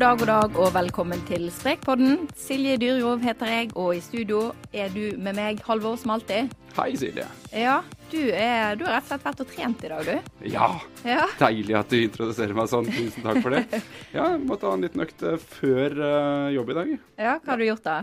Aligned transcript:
God 0.00 0.06
dag, 0.08 0.18
god 0.18 0.28
dag, 0.30 0.54
og 0.56 0.70
velkommen 0.72 1.20
til 1.28 1.42
Sprekpodden. 1.52 2.22
Silje 2.32 2.78
Dyrjov 2.80 3.20
heter 3.20 3.50
jeg, 3.52 3.66
og 3.76 3.90
i 3.92 3.98
studio 4.00 4.38
er 4.72 4.88
du 4.94 5.18
med 5.20 5.36
meg, 5.36 5.58
Halvor, 5.66 5.98
som 6.00 6.14
alltid. 6.14 6.48
Hei, 6.72 6.94
Silje. 6.96 7.26
Ja, 7.52 7.74
du, 8.08 8.16
er, 8.32 8.78
du 8.80 8.86
har 8.86 8.94
rett 8.96 9.04
og 9.04 9.10
slett 9.10 9.26
vært 9.28 9.42
og 9.44 9.50
trent 9.52 9.84
i 9.84 9.90
dag, 9.92 10.08
du. 10.08 10.32
Ja, 10.48 10.70
Ja. 11.04 11.26
deilig 11.42 11.76
at 11.82 11.92
du 11.92 11.98
introduserer 11.98 12.56
meg 12.56 12.70
sånn. 12.72 12.88
Tusen 12.88 13.28
takk 13.28 13.42
for 13.44 13.52
det. 13.58 13.82
Ja, 14.16 14.30
jeg 14.30 14.40
måtte 14.48 14.70
ha 14.70 14.78
en 14.78 14.88
liten 14.88 15.04
økt 15.04 15.20
eh, 15.20 15.36
før 15.60 15.98
uh, 16.00 16.48
jobb 16.56 16.72
i 16.72 16.78
dag. 16.80 16.96
Ja, 17.20 17.36
hva 17.36 17.52
har 17.52 17.60
du 17.60 17.68
gjort 17.68 17.84
da? 17.92 17.98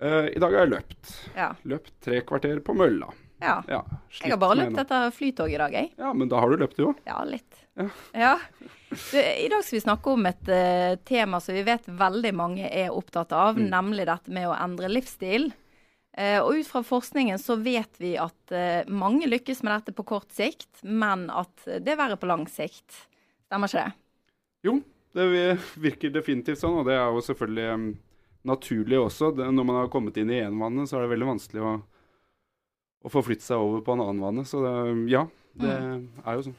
Uh, 0.00 0.32
I 0.32 0.40
dag 0.40 0.56
har 0.56 0.64
jeg 0.64 0.72
løpt. 0.72 1.14
Ja. 1.36 1.52
Løpt 1.68 1.92
tre 2.08 2.24
kvarter 2.24 2.64
på 2.64 2.80
mølla. 2.80 3.12
Ja. 3.46 3.56
Ja, 3.70 3.80
Jeg 4.22 4.32
har 4.34 4.40
bare 4.42 4.56
løpt 4.60 4.80
etter 4.82 5.10
flytog 5.14 5.52
i 5.54 5.60
dag, 5.60 5.72
jeg. 5.76 5.92
Ja, 6.00 6.12
men 6.16 6.28
da 6.32 6.40
har 6.42 6.50
du 6.52 6.56
løpt, 6.60 6.76
du 6.78 6.88
òg. 6.90 7.00
Ja, 7.08 7.20
litt. 7.28 7.62
Ja. 7.76 7.86
Ja. 8.16 8.32
Du, 8.88 9.18
I 9.20 9.48
dag 9.52 9.64
skal 9.66 9.76
vi 9.76 9.82
snakke 9.84 10.12
om 10.14 10.26
et 10.30 10.48
uh, 10.48 10.94
tema 11.08 11.40
som 11.44 11.54
vi 11.56 11.64
vet 11.66 11.86
veldig 11.88 12.32
mange 12.38 12.68
er 12.70 12.92
opptatt 12.94 13.32
av, 13.36 13.58
Mm. 13.58 13.68
nemlig 13.72 14.06
dette 14.08 14.32
med 14.32 14.48
å 14.48 14.54
endre 14.56 14.88
livsstil. 14.92 15.50
Uh, 16.16 16.38
og 16.46 16.54
ut 16.56 16.68
fra 16.70 16.80
forskningen 16.86 17.36
så 17.42 17.58
vet 17.60 17.98
vi 18.00 18.14
at 18.16 18.54
uh, 18.54 18.88
mange 18.88 19.26
lykkes 19.28 19.60
med 19.66 19.74
dette 19.74 19.92
på 19.98 20.06
kort 20.08 20.30
sikt, 20.32 20.70
men 20.82 21.26
at 21.28 21.66
det 21.66 21.92
er 21.92 21.98
verre 22.00 22.16
på 22.16 22.30
lang 22.30 22.46
sikt. 22.48 23.02
Stemmer 23.50 23.68
ikke 23.68 23.82
det? 23.84 23.92
Jo, 24.64 24.78
det 25.16 25.26
virker 25.80 26.10
definitivt 26.14 26.58
sånn, 26.62 26.78
og 26.80 26.88
det 26.88 26.96
er 26.96 27.12
jo 27.12 27.20
selvfølgelig 27.26 27.66
um, 27.74 27.84
naturlig 28.48 28.98
også. 29.02 29.34
Det, 29.36 29.50
når 29.52 29.64
man 29.68 29.76
har 29.82 29.92
kommet 29.92 30.16
inn 30.22 30.32
i 30.32 30.40
envannet, 30.46 30.88
så 30.88 30.96
er 30.98 31.04
det 31.04 31.12
veldig 31.12 31.28
vanskelig 31.34 31.62
å, 31.66 31.74
å 33.06 33.12
forflytte 33.12 33.46
seg 33.46 33.62
over 33.62 33.84
på 33.86 33.94
en 33.94 34.02
annen 34.04 34.22
vane. 34.24 34.44
Så 34.48 34.62
det, 34.64 34.76
ja, 35.12 35.24
det 35.62 35.72
er 35.78 36.38
jo 36.38 36.48
sånn. 36.48 36.56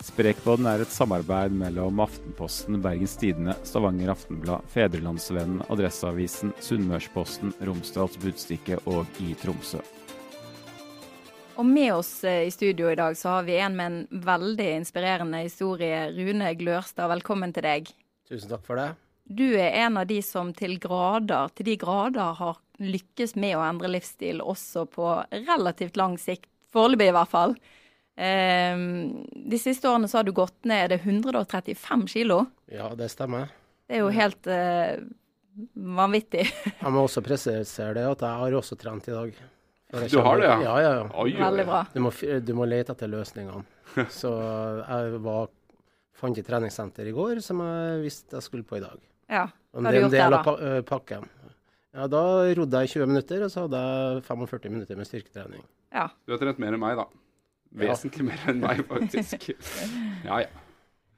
Sprekpodden 0.00 0.66
er 0.66 0.82
et 0.82 0.92
samarbeid 0.92 1.52
mellom 1.54 2.00
Aftenposten, 2.02 2.80
Bergens 2.82 3.14
Tidende, 3.20 3.54
Stavanger 3.68 4.14
Aftenblad, 4.14 4.64
Fedrelandsvennen, 4.72 5.60
Adresseavisen, 5.70 6.54
Sunnmørsposten, 6.64 7.52
Romsdals 7.68 8.16
Budstikke 8.22 8.80
og 8.90 9.20
i 9.22 9.36
Tromsø. 9.42 9.82
Og 11.60 11.66
med 11.68 11.92
oss 11.92 12.14
eh, 12.24 12.46
i 12.48 12.52
studio 12.54 12.88
i 12.88 12.96
dag 12.96 13.18
så 13.20 13.36
har 13.36 13.44
vi 13.44 13.58
en 13.60 13.76
med 13.76 13.92
en 13.92 14.24
veldig 14.24 14.70
inspirerende 14.78 15.42
historie. 15.44 16.06
Rune 16.16 16.54
Glørstad, 16.56 17.10
velkommen 17.12 17.52
til 17.52 17.68
deg. 17.68 17.92
Tusen 18.30 18.48
takk 18.48 18.64
for 18.64 18.80
det. 18.80 18.88
Du 19.30 19.46
er 19.54 19.76
en 19.84 20.00
av 20.00 20.08
de 20.10 20.18
som 20.26 20.48
til 20.56 20.74
grader, 20.82 21.52
til 21.54 21.68
de 21.68 21.76
grader 21.78 22.34
har 22.40 22.56
lykkes 22.82 23.36
med 23.38 23.54
å 23.54 23.62
endre 23.62 23.92
livsstil, 23.92 24.40
også 24.42 24.88
på 24.90 25.12
relativt 25.30 26.00
lang 26.00 26.16
sikt. 26.18 26.48
Foreløpig 26.74 27.10
i 27.10 27.14
hvert 27.14 27.30
fall. 27.30 27.54
Ehm, 28.18 29.22
de 29.50 29.58
siste 29.58 29.86
årene 29.90 30.08
så 30.10 30.18
har 30.18 30.26
du 30.26 30.32
gått 30.34 30.66
ned 30.66 30.84
er 30.84 30.92
det 30.92 31.00
135 31.04 32.06
kilo. 32.10 32.42
Ja, 32.70 32.90
det 32.98 33.10
stemmer. 33.14 33.52
Det 33.86 33.98
er 33.98 34.02
jo 34.04 34.10
helt 34.14 34.50
uh, 34.50 34.98
vanvittig. 35.74 36.44
Jeg 36.82 36.94
må 36.94 37.06
også 37.06 37.22
presisere 37.26 37.94
det 37.98 38.06
at 38.06 38.22
jeg 38.26 38.42
har 38.42 38.58
også 38.58 38.78
trent 38.78 39.08
i 39.10 39.14
dag. 39.14 39.38
Du 39.90 40.20
har 40.22 40.38
det, 40.38 40.46
ja? 40.46 40.58
Ja, 40.62 40.74
ja, 40.78 40.90
ja. 41.00 41.06
Oi, 41.18 41.32
Veldig 41.38 41.66
bra. 41.66 41.84
Du 41.90 42.02
må, 42.04 42.12
du 42.14 42.52
må 42.54 42.66
lete 42.70 42.94
etter 42.94 43.10
løsningene. 43.10 43.64
Så 44.20 44.30
jeg 44.30 45.22
var, 45.24 45.50
fant 46.14 46.38
et 46.38 46.46
treningssenter 46.46 47.10
i 47.10 47.14
går 47.16 47.40
som 47.42 47.62
jeg 47.64 48.04
visste 48.04 48.38
jeg 48.38 48.46
skulle 48.46 48.68
på 48.68 48.78
i 48.78 48.84
dag. 48.84 49.09
Ja. 49.30 49.46
Men 49.76 49.86
det 49.86 50.00
er 50.00 50.06
en 50.08 50.14
del 50.14 50.36
av 50.40 50.48
pakken. 50.88 51.28
Ja, 51.94 52.06
da 52.10 52.22
rodde 52.54 52.82
jeg 52.84 52.92
20 52.94 53.10
minutter, 53.10 53.44
og 53.46 53.50
så 53.50 53.64
hadde 53.66 53.80
jeg 53.82 54.24
45 54.26 54.72
minutter 54.74 54.98
med 54.98 55.08
styrketrening. 55.08 55.62
ja. 55.94 56.08
Du 56.26 56.34
har 56.34 56.42
trent 56.42 56.60
mer 56.62 56.74
enn 56.74 56.82
meg, 56.82 56.98
da. 56.98 57.06
Ja. 57.70 57.92
Vesentlig 57.92 58.26
mer 58.26 58.50
enn 58.50 58.62
meg, 58.62 58.82
faktisk. 58.90 59.52
Ja, 60.26 60.42
ja. 60.42 60.50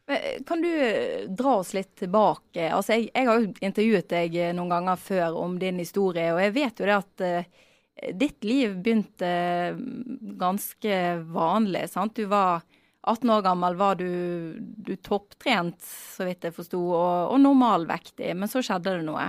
Men 0.07 0.45
Kan 0.47 0.63
du 0.63 0.69
eh, 0.69 1.29
dra 1.29 1.57
oss 1.61 1.73
litt 1.75 1.95
tilbake? 1.98 2.69
Altså, 2.75 2.97
jeg, 2.97 3.11
jeg 3.14 3.29
har 3.29 3.39
jo 3.41 3.53
intervjuet 3.63 4.09
deg 4.11 4.36
eh, 4.39 4.55
noen 4.57 4.73
ganger 4.73 5.01
før 5.01 5.39
om 5.42 5.59
din 5.61 5.81
historie, 5.83 6.33
og 6.35 6.41
jeg 6.42 6.55
vet 6.57 6.83
jo 6.83 6.89
det 6.89 6.97
at 6.97 7.25
uh, 7.27 7.69
ditt 8.19 8.45
liv 8.47 8.77
begynte 8.83 9.29
eh, 9.29 9.81
ganske 10.41 11.01
vanlig, 11.33 11.86
sant? 11.92 12.17
Du 12.19 12.27
var 12.31 12.65
18 13.02 13.30
år 13.35 13.42
gammel, 13.42 13.77
var 13.79 13.96
du, 13.98 14.11
du 14.58 14.92
topptrent, 15.02 15.80
så 15.83 16.27
vidt 16.29 16.46
jeg 16.46 16.55
forsto, 16.55 16.79
og, 16.95 17.33
og 17.35 17.40
normalvektig, 17.42 18.30
men 18.39 18.51
så 18.51 18.63
skjedde 18.63 18.95
det 18.98 19.07
noe. 19.08 19.27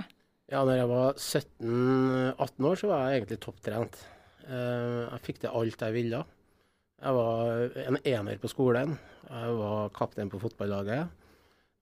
Ja, 0.51 0.61
når 0.61 0.77
jeg 0.77 0.89
var 0.91 1.17
17-18 1.17 2.69
år, 2.69 2.77
så 2.77 2.89
var 2.91 3.07
jeg 3.07 3.21
egentlig 3.21 3.39
topptrent. 3.41 3.97
Eh, 4.45 5.01
jeg 5.07 5.23
fikk 5.25 5.41
til 5.41 5.57
alt 5.57 5.85
jeg 5.87 5.95
ville. 5.95 6.21
Jeg 7.03 7.17
var 7.17 7.79
en 7.87 7.99
ener 8.13 8.39
på 8.39 8.51
skolen. 8.51 8.93
Jeg 9.25 9.55
var 9.57 9.93
kaptein 9.95 10.29
på 10.31 10.41
fotballaget. 10.43 11.09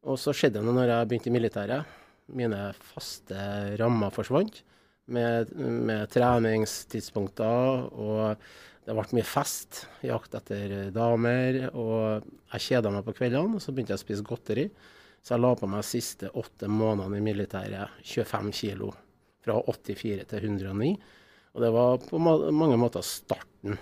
Og 0.07 0.17
så 0.17 0.33
skjedde 0.33 0.61
det 0.61 0.65
noe 0.65 0.77
når 0.79 0.93
jeg 0.93 1.09
begynte 1.09 1.29
i 1.29 1.35
militæret. 1.35 1.97
Mine 2.31 2.69
faste 2.93 3.41
rammer 3.81 4.13
forsvant 4.15 4.61
med, 5.11 5.53
med 5.57 6.09
treningstidspunkter. 6.13 7.87
Og 7.91 8.35
det 8.85 8.95
ble 8.97 9.05
mye 9.17 9.27
fest, 9.27 9.85
jakt 10.05 10.35
etter 10.37 10.91
damer. 10.95 11.61
Og 11.73 12.25
jeg 12.53 12.67
kjeda 12.67 12.93
meg 12.93 13.05
på 13.07 13.15
kveldene, 13.21 13.57
og 13.57 13.63
så 13.63 13.73
begynte 13.73 13.95
jeg 13.95 14.01
å 14.01 14.05
spise 14.05 14.27
godteri. 14.27 14.67
Så 15.21 15.35
jeg 15.35 15.43
la 15.43 15.53
på 15.57 15.69
meg 15.69 15.83
de 15.83 15.91
siste 15.91 16.31
åtte 16.37 16.69
månedene 16.69 17.19
i 17.19 17.25
militæret 17.25 18.01
25 18.01 18.53
kilo. 18.57 18.91
Fra 19.41 19.57
84 19.57 20.27
til 20.29 20.51
109. 20.51 20.91
Og 21.51 21.63
det 21.65 21.71
var 21.73 22.03
på 22.05 22.19
mange 22.21 22.77
måter 22.79 23.03
starten 23.05 23.79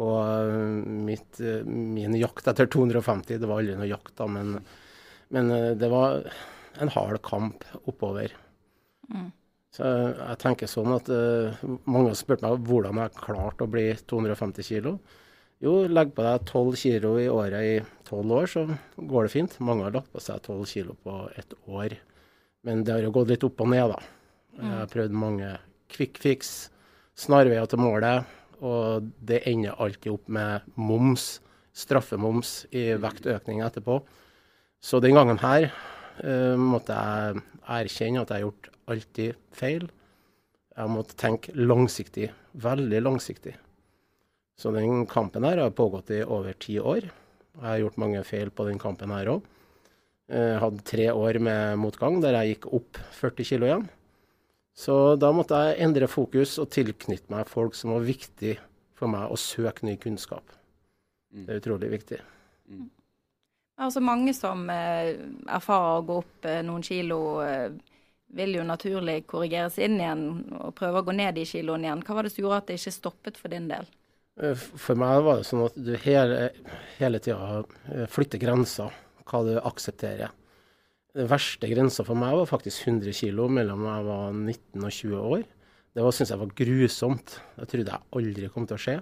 på 0.00 0.10
eh, 0.20 0.52
mitt, 1.08 1.40
eh, 1.40 1.64
min 1.66 2.16
jakt 2.16 2.48
etter 2.48 2.70
250. 2.72 3.40
Det 3.40 3.48
var 3.48 3.60
aldri 3.60 3.76
noe 3.76 3.90
jakt, 3.90 4.14
da, 4.16 4.28
men, 4.30 4.54
men 5.34 5.52
eh, 5.56 5.72
det 5.80 5.90
var 5.92 6.22
en 6.80 6.92
hard 6.94 7.20
kamp 7.26 7.66
oppover. 7.82 8.32
Så 9.70 9.86
jeg 9.86 10.38
tenker 10.42 10.70
sånn 10.70 10.90
at 10.96 11.08
uh, 11.14 11.54
mange 11.86 12.10
har 12.10 12.18
spurt 12.18 12.42
meg 12.42 12.62
hvordan 12.66 12.98
jeg 12.98 13.12
har 13.12 13.20
klart 13.22 13.62
å 13.62 13.68
bli 13.70 13.86
250 14.10 14.66
kilo. 14.66 14.96
Jo, 15.62 15.74
legg 15.92 16.14
på 16.16 16.24
deg 16.24 16.46
12 16.48 16.78
kilo 16.80 17.12
i 17.20 17.28
året 17.30 17.66
i 17.66 17.74
12 18.08 18.32
år, 18.32 18.48
så 18.48 18.64
går 18.96 19.26
det 19.26 19.32
fint. 19.34 19.58
Mange 19.62 19.84
har 19.86 19.94
lagt 19.94 20.10
på 20.14 20.22
seg 20.24 20.40
12 20.42 20.64
kilo 20.70 20.96
på 21.04 21.20
et 21.38 21.54
år. 21.68 21.98
Men 22.66 22.82
det 22.84 22.96
har 22.96 23.04
jo 23.04 23.12
gått 23.14 23.30
litt 23.30 23.44
opp 23.46 23.60
og 23.62 23.70
ned, 23.72 23.92
da. 23.92 24.00
Jeg 24.60 24.72
har 24.78 24.90
prøvd 24.92 25.16
mange 25.16 25.50
quick 25.92 26.18
fix, 26.20 26.70
snarveier 27.18 27.68
til 27.70 27.80
målet, 27.80 28.26
og 28.64 29.06
det 29.24 29.42
ender 29.48 29.78
alltid 29.80 30.14
opp 30.14 30.32
med 30.32 30.66
moms, 30.80 31.28
straffemoms 31.76 32.64
i 32.76 32.90
vektøkning 33.00 33.62
etterpå. 33.64 34.00
Så 34.80 35.00
den 35.04 35.16
gangen 35.16 35.40
her 35.44 35.68
uh, 36.24 36.56
måtte 36.56 36.96
jeg 36.96 37.44
erkjenne 37.70 38.24
at 38.24 38.32
jeg 38.32 38.40
har 38.40 38.48
gjort 38.48 38.72
alltid 38.90 39.38
feil. 39.56 39.88
Jeg 40.76 40.92
måtte 40.92 41.18
tenke 41.18 41.54
langsiktig, 41.56 42.30
veldig 42.52 43.00
langsiktig. 43.02 43.56
Så 44.60 44.72
den 44.74 45.06
kampen 45.08 45.46
her 45.48 45.62
har 45.62 45.72
pågått 45.76 46.12
i 46.12 46.20
over 46.24 46.56
ti 46.60 46.76
år. 46.80 47.08
Jeg 47.56 47.66
har 47.66 47.80
gjort 47.80 48.00
mange 48.00 48.22
feil 48.28 48.52
på 48.52 48.66
den 48.68 48.78
kampen 48.80 49.12
her 49.14 49.32
òg. 49.36 49.46
Jeg 50.30 50.60
hadde 50.62 50.86
tre 50.86 51.08
år 51.10 51.40
med 51.42 51.80
motgang 51.82 52.20
der 52.22 52.36
jeg 52.38 52.54
gikk 52.54 52.68
opp 52.78 53.00
40 53.18 53.48
kilo 53.48 53.66
igjen. 53.66 53.88
Så 54.76 55.16
da 55.18 55.32
måtte 55.34 55.58
jeg 55.58 55.80
endre 55.84 56.06
fokus 56.08 56.54
og 56.62 56.70
tilknytte 56.72 57.32
meg 57.32 57.50
folk 57.50 57.74
som 57.76 57.96
var 57.96 58.06
viktig 58.06 58.54
for 58.96 59.10
meg 59.10 59.32
å 59.32 59.38
søke 59.40 59.88
ny 59.88 59.96
kunnskap. 60.00 60.54
Det 61.30 61.50
er 61.50 61.60
utrolig 61.62 61.90
viktig. 61.92 62.20
Altså 63.80 64.02
mange 64.04 64.34
som 64.36 64.66
eh, 64.70 65.16
erfarer 65.48 65.98
å 65.98 66.04
gå 66.06 66.16
opp 66.20 66.48
eh, 66.48 66.60
noen 66.66 66.84
kilo, 66.84 67.40
eh, 67.44 67.70
vil 68.36 68.54
jo 68.58 68.66
naturlig 68.66 69.24
korrigeres 69.30 69.78
inn 69.82 69.98
igjen 69.98 70.24
og 70.60 70.74
prøve 70.78 71.02
å 71.02 71.06
gå 71.06 71.14
ned 71.16 71.38
i 71.40 71.46
kiloen 71.48 71.86
igjen. 71.86 72.04
Hva 72.06 72.16
var 72.16 72.26
det 72.26 72.32
som 72.34 72.44
gjorde 72.44 72.60
at 72.62 72.70
det 72.70 72.78
ikke 72.80 72.94
stoppet 72.94 73.40
for 73.40 73.52
din 73.52 73.68
del? 73.70 73.88
Eh, 74.40 74.54
For 74.54 74.98
meg 74.98 75.22
var 75.26 75.40
det 75.40 75.48
sånn 75.48 75.64
at 75.66 75.78
du 75.78 75.94
hele, 76.04 76.50
hele 77.00 77.22
tida 77.22 77.62
eh, 77.90 78.06
flytter 78.10 78.42
grenser, 78.42 78.92
hva 79.30 79.42
du 79.46 79.54
aksepterer. 79.60 80.34
Den 81.16 81.26
verste 81.30 81.66
grensa 81.66 82.04
for 82.06 82.18
meg 82.18 82.36
var 82.38 82.46
faktisk 82.46 82.86
100 82.86 83.16
kg 83.18 83.48
mellom 83.50 83.82
jeg 83.88 84.06
var 84.06 84.36
19 84.36 84.84
og 84.84 84.92
20 84.94 85.24
år. 85.38 85.48
Det 85.90 86.04
syntes 86.14 86.30
jeg 86.30 86.38
var 86.38 86.52
grusomt. 86.60 87.32
Det 87.56 87.66
trodde 87.72 87.96
jeg 87.96 88.08
aldri 88.20 88.50
kom 88.54 88.68
til 88.70 88.78
å 88.78 88.84
skje. 88.84 89.00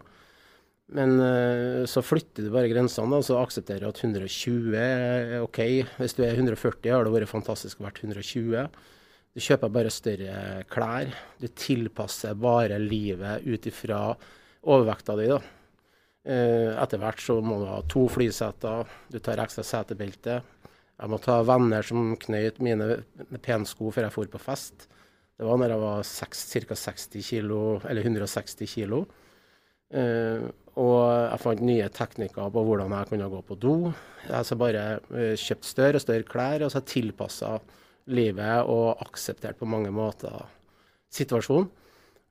Men 0.96 1.18
eh, 1.20 1.82
så 1.84 2.00
flytter 2.00 2.46
du 2.46 2.52
bare 2.54 2.70
grensene, 2.72 3.18
og 3.18 3.26
så 3.26 3.36
aksepterer 3.42 3.84
du 3.84 3.90
at 3.90 4.00
120 4.00 4.76
er 4.80 5.34
OK. 5.42 5.60
Hvis 5.98 6.16
du 6.16 6.22
er 6.24 6.32
140, 6.32 6.88
har 6.94 7.04
det 7.04 7.12
vært 7.12 7.28
fantastisk 7.28 7.82
å 7.82 7.84
være 7.90 8.08
120. 8.08 8.70
Du 9.38 9.44
kjøper 9.44 9.70
bare 9.70 9.90
større 9.94 10.64
klær. 10.66 11.12
Du 11.38 11.46
tilpasser 11.46 12.34
bare 12.34 12.74
livet 12.82 13.44
ut 13.46 13.68
ifra 13.70 14.00
overvekta 14.66 15.14
di. 15.14 15.28
da. 15.30 15.38
Eh, 16.26 16.72
etter 16.74 16.98
hvert 16.98 17.22
så 17.22 17.36
må 17.38 17.60
du 17.60 17.68
ha 17.70 17.76
to 17.86 18.08
flyseter, 18.10 18.90
du 19.06 19.20
tar 19.22 19.38
ekstra 19.38 19.62
setebelte. 19.62 20.40
Jeg 20.98 21.12
må 21.12 21.20
ta 21.22 21.38
venner 21.46 21.86
som 21.86 22.16
knøyt 22.18 22.58
mine 22.58 22.98
pensko 23.38 23.92
før 23.94 24.08
jeg 24.08 24.16
for 24.16 24.34
på 24.34 24.42
fest. 24.42 24.88
Det 25.38 25.46
var 25.46 25.62
når 25.62 25.70
jeg 25.70 25.84
var 25.86 26.02
ca. 26.02 26.74
60 26.82 27.30
kilo, 27.30 27.62
eller 27.86 28.02
160 28.10 28.74
kilo. 28.74 29.04
Eh, 29.94 30.50
Og 30.78 30.98
jeg 31.30 31.42
fant 31.42 31.62
nye 31.62 31.86
teknikker 31.90 32.50
på 32.54 32.62
hvordan 32.66 32.92
jeg 32.94 33.08
kunne 33.10 33.30
gå 33.30 33.46
på 33.46 33.54
do. 33.58 33.92
Jeg 34.26 34.34
har 34.34 34.58
bare 34.58 34.82
uh, 35.10 35.34
kjøpt 35.34 35.66
større 35.66 35.98
og 35.98 36.04
større 36.04 36.26
klær, 36.26 36.62
og 36.62 36.70
så 36.70 36.82
tilpassa 36.86 37.56
livet 38.08 38.68
og 38.70 39.02
akseptert 39.04 39.58
på 39.58 39.68
mange 39.68 39.92
måter 39.94 40.46
situasjonen. 41.14 41.68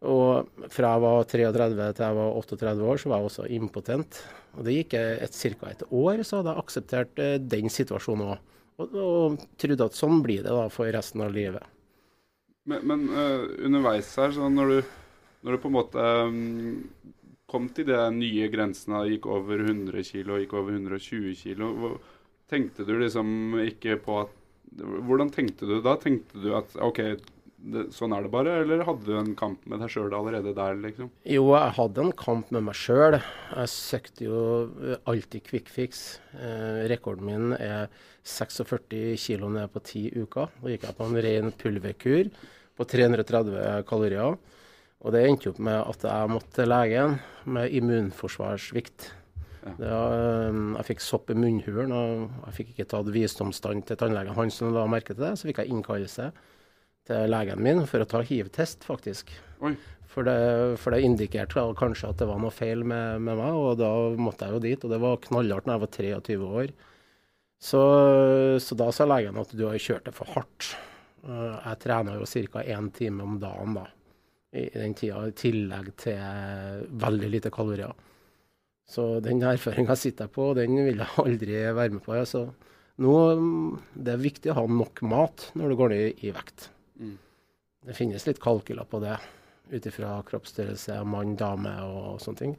Og 0.07 0.67
fra 0.69 0.91
jeg 0.93 1.01
var 1.01 1.23
33 1.25 1.87
til 1.97 2.05
jeg 2.05 2.17
var 2.19 2.35
38 2.37 2.83
år, 2.85 2.99
så 3.01 3.09
var 3.09 3.21
jeg 3.21 3.29
også 3.31 3.47
impotent. 3.57 4.19
Og 4.57 4.65
det 4.65 4.75
gikk 4.75 4.93
et, 4.99 5.33
ca. 5.33 5.71
et 5.71 5.81
år, 5.89 6.21
så 6.21 6.39
hadde 6.39 6.53
jeg 6.53 6.63
akseptert 6.63 7.21
uh, 7.23 7.33
den 7.41 7.73
situasjonen 7.73 8.35
òg. 8.35 8.53
Og, 8.77 8.93
og, 8.93 9.47
trodde 9.57 9.87
at 9.89 9.97
sånn 9.97 10.21
blir 10.21 10.43
det 10.45 10.53
da 10.53 10.67
for 10.69 10.89
resten 10.93 11.23
av 11.25 11.33
livet. 11.33 11.65
Men, 12.69 12.83
men 12.85 13.07
uh, 13.09 13.47
underveis 13.65 14.11
her, 14.21 14.35
så 14.35 14.49
når 14.53 14.73
du, 14.73 14.91
når 15.41 15.57
du 15.57 15.61
på 15.63 15.71
en 15.71 15.77
måte 15.79 16.05
um, 16.29 16.83
kom 17.49 17.65
til 17.73 17.89
de 17.89 17.97
nye 18.13 18.51
grensene, 18.53 19.01
gikk 19.09 19.25
over 19.33 19.65
100 19.65 19.97
kg, 20.05 20.37
gikk 20.43 20.53
over 20.59 20.77
120 20.77 21.33
kg, 21.41 21.97
tenkte 22.51 22.85
du 22.85 22.93
liksom 22.99 23.57
ikke 23.65 23.97
på 24.03 24.21
at 24.27 24.36
Hvordan 24.75 25.31
tenkte 25.33 25.67
du 25.69 25.79
da? 25.81 25.95
Tenkte 26.01 26.41
du 26.43 26.51
at 26.57 26.75
OK, 26.83 26.99
det, 27.57 27.87
sånn 27.95 28.13
er 28.13 28.25
det 28.25 28.31
bare, 28.31 28.59
eller 28.61 28.83
hadde 28.85 29.07
du 29.07 29.15
en 29.17 29.31
kamp 29.37 29.63
med 29.69 29.81
deg 29.81 29.91
sjøl 29.91 30.13
allerede 30.13 30.53
der, 30.55 30.77
liksom? 30.83 31.09
Jo, 31.27 31.47
jeg 31.55 31.73
hadde 31.79 32.03
en 32.03 32.13
kamp 32.19 32.51
med 32.53 32.67
meg 32.67 32.77
sjøl. 32.77 33.17
Jeg 33.17 33.71
søkte 33.73 34.27
jo 34.27 34.41
alltid 35.09 35.47
quick 35.47 35.71
fix. 35.73 36.05
Eh, 36.37 36.85
rekorden 36.91 37.27
min 37.27 37.55
er 37.57 37.89
46 38.27 39.17
kg 39.23 39.49
ned 39.55 39.73
på 39.73 39.83
ti 39.87 40.05
uker. 40.13 40.53
Da 40.61 40.73
gikk 40.73 40.85
jeg 40.87 40.97
på 40.99 41.09
en 41.09 41.19
ren 41.27 41.53
pulverkur 41.57 42.31
på 42.77 42.87
330 42.93 43.83
kalorier. 43.89 44.37
Og 45.05 45.13
det 45.13 45.23
endte 45.27 45.51
opp 45.51 45.61
med 45.61 45.77
at 45.81 46.05
jeg 46.07 46.33
måtte 46.33 46.55
til 46.57 46.71
legen 46.71 47.17
med 47.45 47.73
immunforsvarssvikt. 47.79 49.11
Ja. 49.63 49.73
Var, 49.79 50.59
jeg 50.77 50.87
fikk 50.91 51.03
sopp 51.03 51.31
i 51.33 51.37
munnhulen, 51.37 51.93
og 51.95 52.45
jeg 52.47 52.57
fikk 52.59 52.73
ikke 52.73 52.89
tatt 52.93 53.11
visdomsstand 53.13 53.87
til 53.87 53.99
tannlegen 53.99 54.37
hans 54.37 54.59
som 54.61 54.71
la 54.75 54.85
merke 54.89 55.15
til 55.15 55.25
det. 55.25 55.35
Så 55.39 55.49
fikk 55.49 55.63
jeg 55.63 55.73
innkallelse 55.73 56.31
til 57.07 57.31
legen 57.31 57.63
min 57.63 57.85
for 57.89 58.03
å 58.03 58.09
ta 58.09 58.23
hiv-test, 58.25 58.87
faktisk. 58.87 59.31
For 60.07 60.25
det, 60.25 60.37
for 60.81 60.95
det, 60.95 61.03
indikerte 61.05 61.61
kanskje 61.77 62.09
at 62.09 62.21
det 62.21 62.27
var 62.29 62.39
noe 62.41 62.53
feil 62.53 62.81
med, 62.87 63.21
med, 63.21 63.37
meg, 63.37 63.53
og 63.53 63.77
da 63.81 63.91
måtte 64.17 64.47
jeg 64.47 64.55
jo 64.55 64.63
dit. 64.63 64.85
Og 64.85 64.93
det 64.93 65.01
var 65.03 65.19
knallhardt 65.27 65.67
når 65.67 65.77
jeg 65.77 65.83
var 65.83 65.93
23 65.97 66.51
år. 66.61 66.73
Så, 67.57 67.81
så 68.61 68.77
da 68.77 68.89
sa 68.93 69.07
legen 69.09 69.37
at 69.41 69.53
du 69.57 69.65
har 69.67 69.77
kjørt 69.81 70.07
det 70.09 70.15
for 70.17 70.29
hardt. 70.35 70.71
Jeg 71.27 71.79
trener 71.83 72.19
jo 72.19 72.27
ca. 72.53 72.63
én 72.63 72.91
time 72.93 73.25
om 73.25 73.37
dagen 73.41 73.77
da, 73.77 73.87
i 74.55 74.67
den 74.73 74.93
tida, 74.97 75.25
i 75.27 75.35
tillegg 75.37 75.91
til 75.99 76.83
veldig 77.03 77.31
lite 77.33 77.51
kalorier. 77.53 77.93
Så 78.87 79.19
den 79.23 79.43
erfaringa 79.43 79.97
sitter 79.99 80.27
jeg 80.27 80.35
på, 80.37 80.51
og 80.51 80.59
den 80.61 80.77
vil 80.87 81.03
jeg 81.03 81.23
aldri 81.23 81.59
være 81.75 81.97
med 81.97 82.03
på. 82.05 82.15
Så 82.29 82.45
nå, 83.03 83.15
det 83.93 84.13
er 84.13 84.23
viktig 84.23 84.53
å 84.53 84.59
ha 84.61 84.65
nok 84.71 85.03
mat 85.07 85.49
når 85.59 85.73
du 85.73 85.79
går 85.81 85.93
ned 85.93 86.23
i 86.23 86.31
vekt. 86.35 86.69
Mm. 87.01 87.17
Det 87.87 87.97
finnes 87.97 88.25
litt 88.27 88.39
kalkyler 88.43 88.87
på 88.89 89.01
det, 89.03 89.17
ut 89.73 89.89
ifra 89.91 90.17
kroppsstørrelse, 90.27 91.01
mann, 91.07 91.35
dame 91.39 91.75
og 91.83 92.23
sånne 92.23 92.41
ting. 92.41 92.57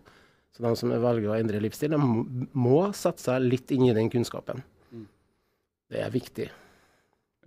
Så 0.52 0.64
de 0.64 0.72
som 0.76 0.92
velger 0.92 1.32
å 1.32 1.36
endre 1.36 1.60
livsstil, 1.64 1.96
de 1.96 2.46
må 2.56 2.78
sette 2.96 3.24
seg 3.24 3.44
litt 3.44 3.72
inn 3.74 3.88
i 3.88 3.96
den 3.96 4.12
kunnskapen. 4.12 4.62
Mm. 4.92 5.06
Det 5.92 6.04
er 6.04 6.12
viktig. 6.12 6.48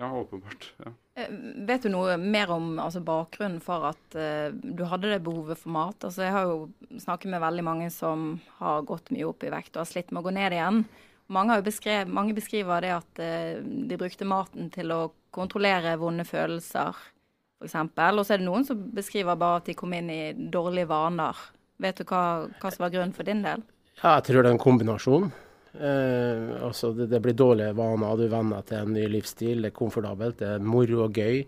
Ja, 0.02 0.10
åpenbart. 0.18 0.74
Ja. 0.82 0.92
Eh, 1.14 1.28
vet 1.56 1.84
du 1.84 1.92
noe 1.94 2.16
mer 2.18 2.50
om 2.56 2.80
altså, 2.82 3.04
bakgrunnen 3.06 3.60
for 3.62 3.86
at 3.92 4.16
uh, 4.18 4.50
du 4.50 4.82
hadde 4.90 5.12
det 5.12 5.20
behovet 5.22 5.60
for 5.62 5.74
mat? 5.76 6.08
Altså, 6.08 6.24
jeg 6.26 6.34
har 6.34 6.50
jo 6.50 6.98
snakket 7.04 7.30
med 7.30 7.44
veldig 7.44 7.66
mange 7.68 7.90
som 7.94 8.32
har 8.58 8.82
gått 8.90 9.12
mye 9.14 9.28
opp 9.30 9.46
i 9.46 9.52
vekt 9.54 9.76
og 9.76 9.84
har 9.84 9.92
slitt 9.92 10.10
med 10.10 10.24
å 10.24 10.26
gå 10.26 10.34
ned 10.40 10.56
igjen. 10.58 10.82
Mange, 11.32 11.60
beskrev, 11.64 12.10
mange 12.10 12.34
beskriver 12.34 12.82
det 12.82 12.96
at 12.96 13.22
uh, 13.22 13.62
de 13.62 14.00
brukte 14.02 14.26
maten 14.26 14.74
til 14.74 14.90
å 14.96 15.02
kontrollere 15.36 15.94
vonde 16.02 16.26
følelser, 16.26 16.98
f.eks. 17.62 17.78
Og 17.78 18.26
så 18.26 18.34
er 18.34 18.42
det 18.42 18.50
noen 18.50 18.66
som 18.66 18.82
beskriver 18.98 19.38
bare 19.38 19.62
at 19.62 19.70
de 19.70 19.78
kom 19.78 19.94
inn 19.94 20.10
i 20.10 20.24
dårlige 20.34 20.90
vaner. 20.90 21.38
Vet 21.82 22.02
du 22.02 22.10
hva, 22.10 22.50
hva 22.58 22.74
som 22.74 22.88
var 22.88 22.98
grunnen 22.98 23.14
for 23.14 23.30
din 23.30 23.46
del? 23.46 23.62
Ja, 24.02 24.18
jeg 24.18 24.32
tror 24.32 24.42
det 24.42 24.50
er 24.50 24.56
en 24.56 24.66
kombinasjon. 24.66 25.30
Eh, 25.74 26.64
altså 26.66 26.92
det, 26.94 27.08
det, 27.08 27.22
blir 27.24 27.36
dårlige 27.38 27.76
vaner, 27.78 28.18
du 28.20 28.28
venner 28.32 28.64
til 28.68 28.84
en 28.84 28.96
ny 28.96 29.06
livsstil. 29.12 29.64
Det 29.64 29.72
er 29.72 29.78
komfortabelt, 29.78 30.40
det 30.42 30.56
er 30.56 30.66
moro 30.66 31.06
og 31.06 31.18
gøy 31.18 31.44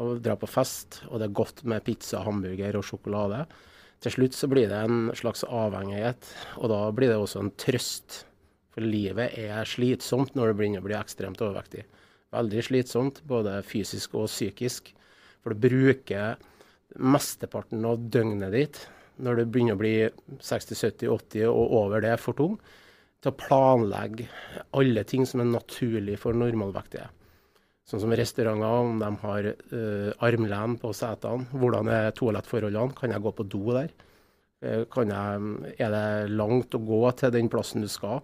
å 0.00 0.14
dra 0.22 0.36
på 0.40 0.48
fest. 0.50 1.02
Og 1.10 1.20
det 1.20 1.28
er 1.28 1.38
godt 1.40 1.62
med 1.70 1.84
pizza, 1.86 2.24
hamburger 2.26 2.80
og 2.80 2.86
sjokolade. 2.88 3.44
Til 4.00 4.16
slutt 4.16 4.36
så 4.36 4.48
blir 4.48 4.70
det 4.70 4.80
en 4.80 5.10
slags 5.16 5.44
avhengighet, 5.44 6.28
og 6.56 6.70
da 6.72 6.84
blir 6.96 7.12
det 7.12 7.18
også 7.20 7.44
en 7.44 7.54
trøst. 7.60 8.22
For 8.70 8.86
livet 8.86 9.34
er 9.36 9.66
slitsomt 9.68 10.36
når 10.38 10.50
du 10.50 10.60
begynner 10.60 10.82
å 10.82 10.86
bli 10.86 10.96
ekstremt 10.96 11.42
overvektig. 11.42 11.84
Veldig 12.30 12.62
slitsomt, 12.62 13.18
både 13.26 13.58
fysisk 13.66 14.14
og 14.16 14.30
psykisk. 14.30 14.92
For 15.42 15.52
du 15.52 15.66
bruker 15.66 16.38
mesteparten 16.96 17.84
av 17.86 18.00
døgnet 18.10 18.54
ditt 18.54 18.80
når 19.20 19.40
du 19.40 19.50
begynner 19.52 19.76
å 19.76 19.80
bli 19.80 19.94
60-70-80 20.40 21.50
og 21.50 21.74
over 21.82 22.02
det 22.04 22.14
for 22.22 22.38
tung 22.38 22.56
til 23.20 23.32
å 23.32 23.36
planlegge 23.36 24.28
alle 24.76 25.04
ting 25.08 25.26
som 25.28 25.42
er 25.42 25.50
naturlig 25.50 26.16
for 26.22 26.36
normalvektige. 26.36 27.08
Sånn 27.88 28.02
som 28.04 28.14
restauranter, 28.14 28.70
om 28.70 29.00
de 29.00 29.08
har 29.24 29.48
uh, 29.50 30.10
armlen 30.22 30.76
på 30.78 30.92
setene. 30.94 31.48
Hvordan 31.50 31.90
er 31.90 32.14
toalettforholdene? 32.14 32.94
Kan 32.96 33.14
jeg 33.14 33.24
gå 33.24 33.32
på 33.34 33.46
do 33.50 33.64
der? 33.74 33.90
Uh, 34.62 34.84
jeg, 34.86 35.74
er 35.74 35.94
det 35.96 36.32
langt 36.38 36.76
å 36.76 36.82
gå 36.86 37.02
til 37.18 37.34
den 37.34 37.50
plassen 37.52 37.82
du 37.82 37.90
skal? 37.90 38.22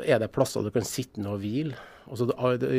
Er 0.00 0.22
det 0.22 0.32
plasser 0.34 0.64
du 0.64 0.72
kan 0.74 0.86
sitte 0.88 1.20
ned 1.20 1.34
og 1.36 1.42
hvile? 1.44 1.76
Altså, 2.08 2.30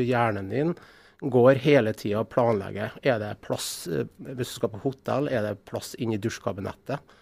hjernen 0.02 0.50
din 0.52 0.74
går 1.22 1.62
hele 1.63 1.94
tida 1.96 2.24
og 2.24 2.31
planlegger. 2.34 2.98
Er 3.06 3.22
det 3.22 3.38
plass 3.46 3.86
hvis 3.88 4.50
du 4.52 4.57
skal 4.57 4.74
på 4.74 4.81
hotell, 4.84 5.30
er 5.31 5.46
det 5.46 5.62
plass 5.69 5.94
inn 6.02 6.13
i 6.13 6.19
dusjkabinettet? 6.22 7.16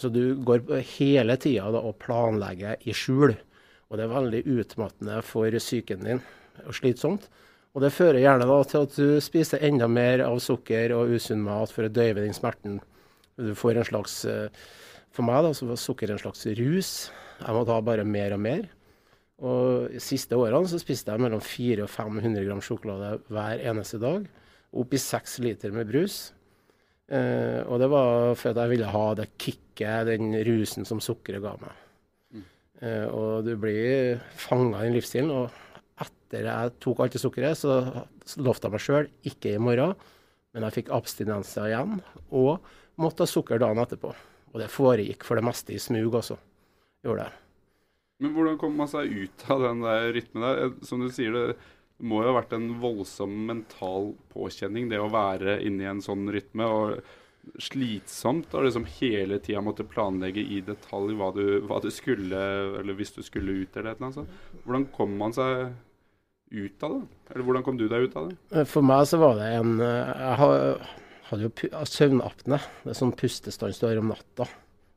Så 0.00 0.08
du 0.12 0.38
går 0.44 0.64
hele 0.96 1.36
tida 1.40 1.68
og 1.80 1.98
planlegger 2.02 2.80
i 2.84 2.94
skjul. 2.96 3.34
Og 3.86 3.98
det 3.98 4.06
er 4.06 4.14
veldig 4.14 4.42
utmattende 4.56 5.20
for 5.26 5.58
psyken 5.60 6.06
din 6.06 6.22
og 6.64 6.74
slitsomt. 6.74 7.28
Og 7.76 7.82
det 7.84 7.92
fører 7.92 8.22
gjerne 8.22 8.48
da 8.48 8.56
til 8.64 8.86
at 8.86 8.94
du 8.96 9.18
spiser 9.20 9.64
enda 9.68 9.88
mer 9.90 10.22
av 10.24 10.38
sukker 10.40 10.94
og 10.96 11.12
usunn 11.12 11.44
mat 11.44 11.72
for 11.74 11.86
å 11.86 11.92
døyve 11.92 12.22
den 12.24 12.34
smerten. 12.36 12.80
Du 13.36 13.52
får 13.58 13.76
en 13.76 13.90
slags 13.90 14.22
eh, 14.24 14.48
For 15.12 15.24
meg 15.24 15.44
da, 15.44 15.52
så 15.56 15.68
var 15.68 15.78
sukker 15.80 16.10
en 16.12 16.20
slags 16.20 16.44
rus. 16.58 16.90
Jeg 17.40 17.56
må 17.56 17.62
ta 17.68 17.76
bare 17.84 18.04
mer 18.04 18.34
og 18.36 18.40
mer. 18.40 18.64
Og 19.44 19.92
de 19.92 20.00
siste 20.00 20.36
årene 20.36 20.68
så 20.68 20.80
spiste 20.80 21.12
jeg 21.12 21.20
mellom 21.20 21.42
400 21.44 21.84
og 21.84 21.92
500 21.92 22.44
gram 22.48 22.62
sjokolade 22.64 23.12
hver 23.32 23.64
eneste 23.68 24.00
dag. 24.00 24.24
Opp 24.76 24.92
i 24.96 25.00
seks 25.00 25.38
liter 25.44 25.72
med 25.72 25.88
brus. 25.92 26.18
Eh, 27.12 27.60
og 27.64 27.80
det 27.80 27.88
var 27.92 28.32
for 28.40 28.52
at 28.52 28.62
jeg 28.64 28.72
ville 28.72 28.92
ha 28.92 29.08
det 29.20 29.34
kicket, 29.36 30.08
den 30.08 30.32
rusen 30.48 30.88
som 30.88 31.00
sukkeret 31.04 31.44
ga 31.44 31.54
meg. 31.60 31.85
Eh, 32.84 33.06
og 33.08 33.46
du 33.46 33.54
blir 33.60 34.20
fanga 34.36 34.82
i 34.82 34.88
den 34.88 34.96
livsstilen. 34.98 35.32
Og 35.32 36.04
etter 36.04 36.48
jeg 36.50 36.74
tok 36.82 37.02
alt 37.04 37.16
det 37.16 37.22
sukkeret, 37.22 37.60
så 37.60 37.78
lovte 38.42 38.68
jeg 38.68 38.74
meg 38.74 38.84
sjøl 38.84 39.10
ikke 39.30 39.54
i 39.54 39.62
morgen, 39.62 39.96
men 40.52 40.66
jeg 40.66 40.80
fikk 40.80 40.92
abstinenser 40.96 41.70
igjen. 41.70 42.00
Og 42.36 42.58
måtte 43.00 43.24
ha 43.24 43.30
sukker 43.30 43.60
dagen 43.62 43.82
etterpå. 43.82 44.12
Og 44.52 44.60
det 44.62 44.72
foregikk 44.72 45.26
for 45.26 45.38
det 45.38 45.46
meste 45.46 45.76
i 45.76 45.82
smug 45.82 46.16
også. 46.20 46.38
Gjorde 47.04 47.26
det. 47.26 47.42
Men 48.24 48.32
hvordan 48.32 48.56
kom 48.60 48.78
man 48.78 48.88
seg 48.88 49.10
ut 49.12 49.42
av 49.52 49.60
den 49.60 49.82
der 49.84 50.06
rytmen 50.16 50.46
der? 50.46 50.62
Eh, 50.64 50.78
som 50.88 51.02
du 51.04 51.10
sier, 51.12 51.36
det 51.36 52.06
må 52.06 52.22
jo 52.22 52.32
ha 52.32 52.38
vært 52.40 52.56
en 52.56 52.70
voldsom 52.80 53.32
mental 53.48 54.12
påkjenning, 54.32 54.90
det 54.92 55.00
å 55.00 55.12
være 55.12 55.60
inne 55.64 55.84
i 55.84 55.90
en 55.90 56.04
sånn 56.04 56.28
rytme. 56.32 56.68
og 56.68 57.14
slitsomt 57.62 58.54
å 58.54 58.62
liksom 58.64 58.86
hele 58.98 59.38
tida 59.42 59.62
måtte 59.64 59.86
planlegge 59.88 60.42
i 60.42 60.60
detalj 60.66 61.14
hva 61.16 61.30
du, 61.36 61.44
hva 61.66 61.78
du, 61.82 61.88
skulle, 61.94 62.42
eller 62.80 62.98
hvis 62.98 63.14
du 63.16 63.22
skulle 63.24 63.62
ut 63.62 63.76
eller 63.76 63.92
et 63.92 64.00
eller 64.00 64.10
annet. 64.10 64.38
Hvordan 64.64 64.86
kom 64.96 65.16
man 65.20 65.34
seg 65.36 65.72
ut 66.50 66.86
av 66.86 66.98
det? 66.98 67.32
Eller 67.32 67.46
hvordan 67.46 67.66
kom 67.66 67.80
du 67.80 67.86
deg 67.90 68.08
ut 68.08 68.18
av 68.18 68.30
det? 68.30 68.38
Eh, 68.52 68.68
for 68.68 68.86
meg 68.86 69.06
så 69.10 69.20
var 69.22 69.40
det 69.40 69.48
en 69.56 69.80
eh, 69.82 70.12
Jeg 70.22 70.38
hadde 71.30 71.48
jo 71.48 71.82
søvnapne. 71.90 72.60
Det 72.84 72.92
er 72.92 73.00
sånn 73.00 73.16
pustestans 73.18 73.80
du 73.82 73.88
har 73.88 74.02
om 74.02 74.12
natta. 74.14 74.48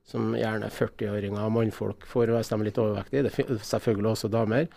Som 0.10 0.34
gjerne 0.38 0.72
40-åringer 0.74 1.42
og 1.46 1.54
mannfolk 1.54 2.06
får 2.10 2.34
hvis 2.34 2.50
de 2.50 2.58
er 2.58 2.68
litt 2.68 2.82
overvektige. 2.82 3.26
Det 3.28 3.34
er 3.46 3.66
selvfølgelig 3.66 4.16
også 4.16 4.32
damer. 4.34 4.70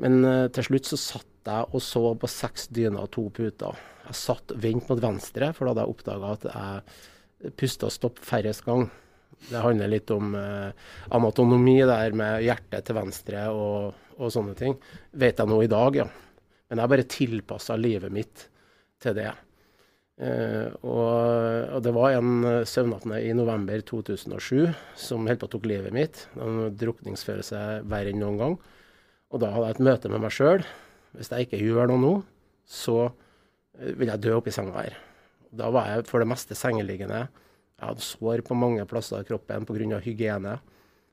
Men 0.00 0.22
uh, 0.24 0.48
til 0.54 0.68
slutt 0.70 0.88
så 0.88 0.98
satt 1.00 1.28
jeg 1.48 1.68
og 1.74 1.82
så 1.82 2.04
på 2.16 2.30
seks 2.30 2.68
dyner 2.70 3.02
og 3.04 3.12
to 3.14 3.26
puter. 3.34 3.78
Jeg 4.06 4.18
satt 4.18 4.54
vendt 4.62 4.88
mot 4.90 5.00
venstre, 5.02 5.50
for 5.56 5.66
da 5.66 5.72
hadde 5.72 5.84
jeg 5.84 5.94
oppdaga 5.96 6.34
at 6.36 6.46
jeg 6.48 7.52
pusta 7.58 7.90
stopp 7.90 8.20
færrest 8.22 8.64
gang. 8.66 8.86
Det 9.48 9.62
handler 9.62 9.90
litt 9.90 10.10
om 10.14 10.36
uh, 10.38 10.70
amatonomi 11.14 11.80
der 11.88 12.14
med 12.16 12.44
hjertet 12.46 12.86
til 12.86 12.98
venstre 12.98 13.46
og, 13.50 13.94
og, 14.18 14.28
sånne 14.34 14.54
ting. 14.58 14.76
Vet 15.18 15.42
jeg 15.42 15.50
nå 15.50 15.62
i 15.64 15.70
dag, 15.70 16.02
ja. 16.04 16.06
Men 16.70 16.80
jeg 16.80 16.92
bare 16.94 17.10
tilpassa 17.10 17.76
livet 17.76 18.14
mitt 18.14 18.46
til 19.02 19.16
det. 19.18 19.32
Eh, 20.22 20.68
og, 20.86 21.08
og, 21.72 21.78
det 21.84 21.92
var 21.96 22.14
en 22.14 22.44
søvnapne 22.68 23.18
i 23.24 23.32
november 23.34 23.82
2007 23.88 24.70
som 24.96 25.26
helt 25.28 25.42
på 25.42 25.50
tok 25.52 25.66
livet 25.68 25.92
mitt. 25.92 26.22
En 26.38 26.70
drukningsfølelse 26.78 27.82
verre 27.90 28.12
enn 28.12 28.22
noen 28.22 28.38
gang. 28.40 28.56
Og 29.32 29.40
da 29.40 29.48
hadde 29.54 29.70
jeg 29.70 29.78
et 29.78 29.86
møte 29.88 30.12
med 30.12 30.22
meg 30.22 30.34
sjøl. 30.34 30.64
Hvis 31.16 31.32
jeg 31.32 31.46
ikke 31.46 31.60
gjør 31.60 31.88
noe 31.90 32.00
nå, 32.00 32.12
så 32.68 33.08
vil 33.96 34.10
jeg 34.12 34.20
dø 34.22 34.36
oppi 34.36 34.52
senga 34.54 34.76
her. 34.76 34.98
Da 35.52 35.70
var 35.72 35.88
jeg 35.88 36.06
for 36.08 36.22
det 36.22 36.28
meste 36.30 36.56
sengeliggende. 36.56 37.26
Jeg 37.80 37.88
hadde 37.88 38.04
sår 38.04 38.44
på 38.46 38.56
mange 38.56 38.84
plasser 38.88 39.24
i 39.24 39.28
kroppen 39.28 39.66
pga. 39.68 39.98
hygiene. 40.04 40.60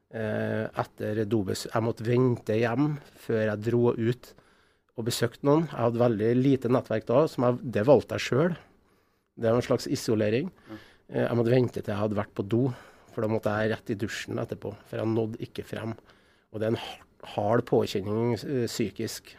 Eh, 0.09 0.65
etter 0.81 1.19
dobesøk 1.29 1.69
Jeg 1.69 1.85
måtte 1.85 2.05
vente 2.05 2.55
hjem 2.57 2.95
før 3.13 3.43
jeg 3.45 3.61
dro 3.61 3.91
ut 3.93 4.31
og 4.97 5.05
besøkte 5.05 5.45
noen. 5.45 5.67
Jeg 5.69 5.79
hadde 5.79 6.01
veldig 6.01 6.29
lite 6.37 6.71
nettverk 6.71 7.05
da, 7.05 7.25
jeg, 7.27 7.59
det 7.61 7.85
valgte 7.85 8.17
jeg 8.17 8.25
sjøl. 8.25 8.55
Det 9.39 9.49
var 9.51 9.59
en 9.59 9.67
slags 9.67 9.87
isolering. 9.87 10.49
Eh, 11.09 11.25
jeg 11.25 11.37
måtte 11.37 11.53
vente 11.53 11.81
til 11.81 11.93
jeg 11.93 12.01
hadde 12.01 12.19
vært 12.19 12.33
på 12.35 12.45
do, 12.45 12.63
for 13.13 13.23
da 13.23 13.31
måtte 13.31 13.53
jeg 13.59 13.73
rett 13.73 13.93
i 13.93 13.99
dusjen 13.99 14.41
etterpå. 14.41 14.73
For 14.89 15.01
jeg 15.01 15.13
nådde 15.13 15.43
ikke 15.45 15.67
frem. 15.67 15.93
Og 16.53 16.59
det 16.59 16.69
er 16.69 16.75
en 16.75 16.83
hard 17.35 17.65
påkjenning 17.69 18.35
eh, 18.37 18.67
psykisk, 18.69 19.33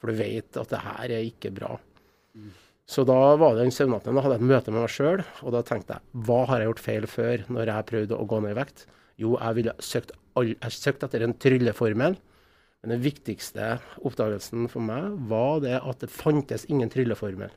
for 0.00 0.10
du 0.10 0.20
vet 0.20 0.56
at 0.56 0.72
det 0.72 0.82
her 0.84 1.14
er 1.18 1.28
ikke 1.28 1.52
bra. 1.54 1.76
Så 2.90 3.04
da 3.06 3.36
var 3.38 3.54
det 3.54 3.66
den 3.66 3.74
søvnatten, 3.74 4.16
Da 4.16 4.22
hadde 4.24 4.38
jeg 4.38 4.42
et 4.42 4.50
møte 4.50 4.72
med 4.72 4.82
meg 4.82 4.90
sjøl, 4.90 5.20
og 5.44 5.52
da 5.54 5.60
tenkte 5.62 5.98
jeg 5.98 6.24
hva 6.26 6.40
har 6.50 6.58
jeg 6.58 6.70
gjort 6.70 6.82
feil 6.86 7.06
før 7.06 7.44
når 7.46 7.70
jeg 7.70 7.88
prøvde 7.90 8.18
å 8.18 8.26
gå 8.26 8.40
ned 8.42 8.56
i 8.56 8.58
vekt? 8.58 8.86
Jo, 9.20 9.36
jeg 9.36 9.58
ville 9.60 9.74
søkt, 9.84 10.12
all, 10.34 10.54
jeg 10.56 10.74
søkt 10.74 11.04
etter 11.06 11.22
en 11.22 11.36
trylleformel. 11.38 12.16
Men 12.80 12.94
den 12.94 13.02
viktigste 13.04 13.76
oppdagelsen 14.08 14.66
for 14.72 14.82
meg 14.82 15.12
var 15.30 15.60
det 15.62 15.76
at 15.78 16.00
det 16.00 16.10
fantes 16.10 16.64
ingen 16.72 16.90
trylleformel. 16.90 17.52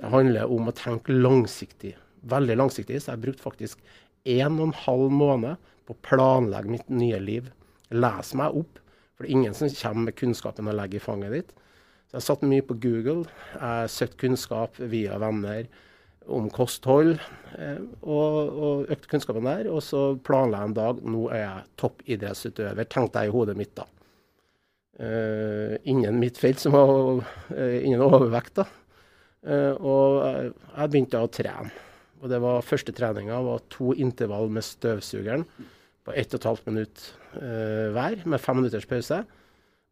Det 0.00 0.12
handler 0.14 0.48
om 0.48 0.70
å 0.70 0.76
tenke 0.76 1.12
langsiktig. 1.12 1.96
Veldig 2.30 2.56
langsiktig. 2.56 3.00
Så 3.02 3.12
jeg 3.12 3.24
brukte 3.26 3.44
faktisk 3.44 3.82
en 4.24 4.60
og 4.60 4.68
en 4.68 4.78
halv 4.86 5.10
måned 5.12 5.72
på 5.84 5.96
å 5.96 6.02
planlegge 6.06 6.72
mitt 6.72 6.92
nye 6.92 7.18
liv. 7.20 7.50
Lese 7.90 8.38
meg 8.38 8.56
opp. 8.62 8.80
For 9.14 9.26
det 9.26 9.30
er 9.30 9.36
ingen 9.38 9.56
som 9.56 9.70
kommer 9.74 10.08
med 10.08 10.16
kunnskapen 10.16 10.70
og 10.70 10.76
legger 10.78 11.00
i 11.00 11.04
fanget 11.04 11.34
ditt. 11.36 11.54
Så 12.10 12.18
jeg 12.18 12.26
satt 12.26 12.46
mye 12.46 12.64
på 12.66 12.78
Google. 12.82 13.28
Jeg 13.54 13.90
søkte 13.94 14.20
kunnskap 14.24 14.78
via 14.90 15.18
venner 15.22 15.68
om 16.30 16.48
kosthold, 16.52 17.16
eh, 17.58 17.78
og, 18.02 18.50
og 18.50 18.90
økte 18.92 19.10
kunnskapen 19.12 19.46
der. 19.46 19.68
Og 19.70 19.82
så 19.84 20.02
planla 20.26 20.62
jeg 20.62 20.70
en 20.70 20.76
dag 20.78 21.04
nå 21.06 21.26
er 21.30 21.42
jeg 21.42 21.68
toppidrettsutøver, 21.82 22.88
tenkte 22.90 23.22
jeg 23.22 23.30
i 23.30 23.34
hodet 23.34 23.56
mitt 23.58 23.74
da. 23.78 23.86
Uh, 25.00 25.78
innen 25.88 26.18
mitt 26.20 26.36
felt, 26.36 26.58
som 26.60 26.74
var 26.74 26.90
uh, 27.22 27.76
innen 27.78 28.02
overvekt. 28.04 28.58
da. 28.58 28.66
Uh, 29.46 29.72
og 29.80 30.18
jeg 30.26 30.92
begynte 30.92 31.22
å 31.22 31.30
trene. 31.32 31.70
Og 32.20 32.28
det 32.28 32.40
var 32.42 32.66
Første 32.66 32.92
treninga 32.92 33.38
var 33.46 33.62
to 33.72 33.94
intervall 33.96 34.50
med 34.52 34.66
støvsugeren 34.66 35.46
på 36.04 36.12
1 36.12 36.36
12 36.36 36.66
minutt 36.66 37.06
hver, 37.34 38.24
med 38.26 38.42
fem 38.42 38.60
minutters 38.60 38.88
pause. 38.90 39.22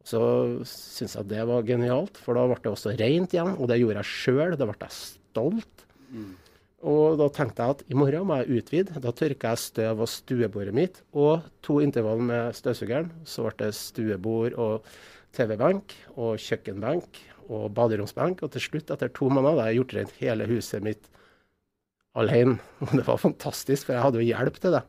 Så 0.09 0.21
syntes 0.64 1.16
jeg 1.18 1.28
det 1.30 1.45
var 1.49 1.66
genialt, 1.66 2.18
for 2.23 2.38
da 2.38 2.47
ble 2.49 2.59
det 2.62 2.71
også 2.73 2.95
rent 2.97 3.35
igjen. 3.35 3.57
Og 3.59 3.68
det 3.71 3.80
gjorde 3.80 4.02
jeg 4.02 4.12
sjøl. 4.12 4.57
Da 4.57 4.68
ble 4.68 4.78
jeg 4.80 4.97
stolt. 4.97 5.85
Mm. 6.09 6.30
Og 6.88 7.18
da 7.18 7.26
tenkte 7.35 7.64
jeg 7.64 7.75
at 7.75 7.80
i 7.90 7.99
morgen 7.99 8.28
må 8.28 8.38
jeg 8.40 8.61
utvide. 8.61 9.02
Da 9.02 9.12
tørka 9.12 9.52
jeg 9.52 9.62
støv 9.64 10.04
av 10.04 10.11
stuebordet 10.11 10.75
mitt 10.76 11.00
og 11.11 11.49
to 11.66 11.80
intervall 11.83 12.23
med 12.23 12.54
støvsugeren. 12.57 13.11
Så 13.26 13.45
ble 13.45 13.57
det 13.64 13.73
stuebord 13.76 14.54
og 14.54 14.87
TV-benk 15.37 15.97
og 16.14 16.38
kjøkkenbenk 16.40 17.21
og 17.49 17.73
baderomsbenk. 17.75 18.45
Og 18.47 18.54
til 18.54 18.64
slutt, 18.64 18.92
etter 18.95 19.11
to 19.11 19.28
måneder, 19.33 19.59
hadde 19.59 19.73
jeg 19.73 19.80
gjort 19.80 19.97
rent 19.99 20.21
hele 20.23 20.49
huset 20.49 20.87
mitt 20.87 21.11
alene. 22.18 22.59
Og 22.85 22.95
det 23.00 23.07
var 23.11 23.21
fantastisk, 23.26 23.88
for 23.88 23.97
jeg 23.99 24.07
hadde 24.07 24.23
jo 24.23 24.30
hjelp 24.30 24.62
til 24.62 24.78
det. 24.78 24.85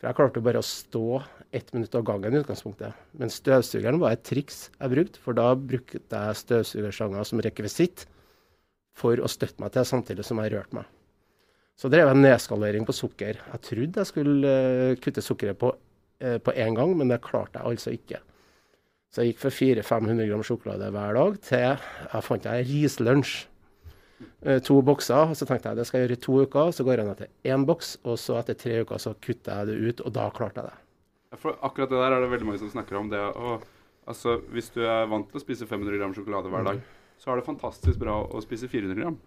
For 0.00 0.08
jeg 0.08 0.18
klarte 0.18 0.40
jo 0.40 0.48
bare 0.48 0.64
å 0.64 0.66
stå 0.66 1.06
ett 1.52 1.72
minutt 1.74 1.94
av 1.94 2.04
gangen 2.08 2.34
i 2.34 2.40
utgangspunktet. 2.40 2.96
Men 3.18 3.32
støvsugeren 3.32 4.00
var 4.00 4.16
et 4.16 4.24
triks 4.26 4.64
jeg 4.78 4.92
brukte, 4.94 5.20
for 5.22 5.36
da 5.36 5.52
brukte 5.58 6.00
jeg 6.00 6.40
støvsugersanger 6.40 7.28
som 7.28 7.42
rekvisitt 7.44 8.06
for 8.96 9.20
å 9.20 9.30
støtte 9.30 9.62
meg 9.62 9.72
til, 9.74 9.86
samtidig 9.88 10.26
som 10.26 10.40
jeg 10.42 10.54
rørte 10.54 10.80
meg. 10.80 10.90
Så 11.78 11.88
drev 11.92 12.10
jeg 12.10 12.20
nedskalering 12.20 12.84
på 12.88 12.94
sukker. 12.96 13.38
Jeg 13.40 13.64
trodde 13.68 14.02
jeg 14.02 14.10
skulle 14.10 14.56
uh, 14.92 14.98
kutte 15.00 15.24
sukkeret 15.24 15.58
på 15.58 15.72
én 16.22 16.74
uh, 16.74 16.76
gang, 16.76 16.92
men 16.98 17.10
det 17.10 17.22
klarte 17.24 17.58
jeg 17.58 17.72
altså 17.72 17.94
ikke. 17.96 18.20
Så 19.12 19.24
jeg 19.24 19.32
gikk 19.32 19.40
for 19.42 19.56
400-500 19.56 20.28
gram 20.28 20.44
sjokolade 20.46 20.92
hver 20.92 21.16
dag 21.18 21.40
til 21.44 21.64
jeg 21.64 22.26
fant 22.28 22.46
jeg 22.48 22.68
rislunsj. 22.68 23.32
Eh, 24.42 24.60
to 24.62 24.78
bokser. 24.82 25.30
og 25.30 25.36
Så 25.36 25.46
tenkte 25.46 25.68
jeg 25.68 25.76
det 25.76 25.86
skal 25.86 26.00
jeg 26.00 26.08
gjøre 26.08 26.18
i 26.18 26.22
to 26.26 26.38
uker. 26.42 26.70
Så 26.72 26.84
går 26.84 26.96
jeg 26.96 27.06
ned 27.06 27.20
til 27.20 27.52
én 27.52 27.66
boks, 27.66 27.98
og 28.04 28.18
så 28.18 28.38
etter 28.40 28.58
tre 28.58 28.80
uker 28.82 28.98
så 28.98 29.14
kutter 29.20 29.58
jeg 29.58 29.66
det 29.66 29.76
ut, 29.88 30.00
og 30.00 30.12
da 30.12 30.30
klarte 30.30 30.62
jeg 30.62 30.70
det. 30.70 30.78
For 31.40 31.56
akkurat 31.64 31.92
det 31.92 32.00
der 32.00 32.16
er 32.16 32.24
det 32.24 32.32
veldig 32.32 32.48
mange 32.48 32.60
som 32.60 32.72
snakker 32.72 32.98
om. 32.98 33.08
det 33.12 33.20
og, 33.20 33.64
altså, 34.06 34.40
Hvis 34.52 34.70
du 34.74 34.82
er 34.84 35.08
vant 35.10 35.28
til 35.30 35.40
å 35.40 35.44
spise 35.44 35.68
500 35.68 36.00
gram 36.00 36.14
sjokolade 36.16 36.52
hver 36.52 36.66
dag, 36.68 36.80
mm. 36.80 37.04
så 37.22 37.32
er 37.32 37.40
det 37.40 37.48
fantastisk 37.48 38.00
bra 38.02 38.18
å 38.26 38.42
spise 38.44 38.68
400 38.68 39.00
gram. 39.00 39.20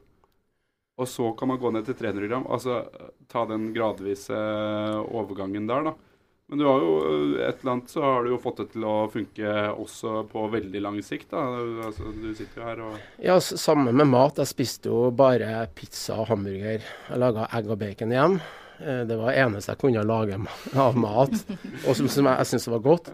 Og 0.96 1.08
så 1.12 1.32
kan 1.36 1.50
man 1.52 1.60
gå 1.60 1.72
ned 1.76 1.88
til 1.88 1.98
300 2.00 2.30
gram. 2.30 2.46
Altså 2.48 2.84
ta 3.32 3.44
den 3.50 3.72
gradvise 3.76 4.38
overgangen 5.12 5.68
der, 5.68 5.90
da. 5.90 5.96
Men 6.46 6.62
du 6.62 6.66
har 6.68 6.84
jo 6.84 6.92
et 7.42 7.64
eller 7.64 7.72
annet 7.72 7.90
så 7.90 8.04
har 8.06 8.24
du 8.24 8.30
jo 8.30 8.42
fått 8.42 8.60
det 8.62 8.68
til 8.76 8.84
å 8.86 9.08
funke 9.10 9.54
også 9.82 10.28
på 10.30 10.44
veldig 10.54 10.82
lang 10.84 11.00
sikt. 11.04 11.32
da. 11.34 11.42
Altså, 11.88 12.12
du 12.14 12.30
sitter 12.38 12.62
jo 12.62 12.68
her 12.68 12.84
og 12.86 13.24
Ja, 13.26 13.40
sammen 13.42 13.98
med 13.98 14.12
mat. 14.12 14.38
Jeg 14.38 14.54
spiste 14.54 14.94
jo 14.94 15.10
bare 15.10 15.66
pizza 15.74 16.20
og 16.22 16.30
hamburger. 16.30 16.86
Jeg 17.10 17.22
laga 17.22 17.50
egg 17.50 17.74
og 17.74 17.82
bacon 17.82 18.14
igjen. 18.14 18.38
Eh, 18.82 19.04
det 19.08 19.18
var 19.20 19.32
det 19.32 19.42
eneste 19.44 19.74
jeg 19.74 19.82
kunne 19.82 20.06
lage 20.08 20.40
av 20.86 20.98
mat, 21.00 21.36
og 21.86 21.92
som, 21.98 22.10
som 22.12 22.30
jeg, 22.30 22.38
jeg 22.42 22.50
syntes 22.52 22.70
var 22.74 22.86
godt. 22.86 23.12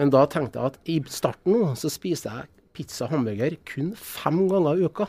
Men 0.00 0.12
da 0.14 0.24
tenkte 0.30 0.60
jeg 0.60 0.72
at 0.74 0.90
i 0.90 0.98
starten 1.12 1.54
nå 1.54 1.74
så 1.78 1.90
spiser 1.92 2.40
jeg 2.40 2.50
pizza 2.74 3.06
og 3.06 3.14
hamburger 3.14 3.54
kun 3.68 3.92
fem 3.98 4.44
ganger 4.50 4.80
i 4.80 4.88
uka. 4.88 5.08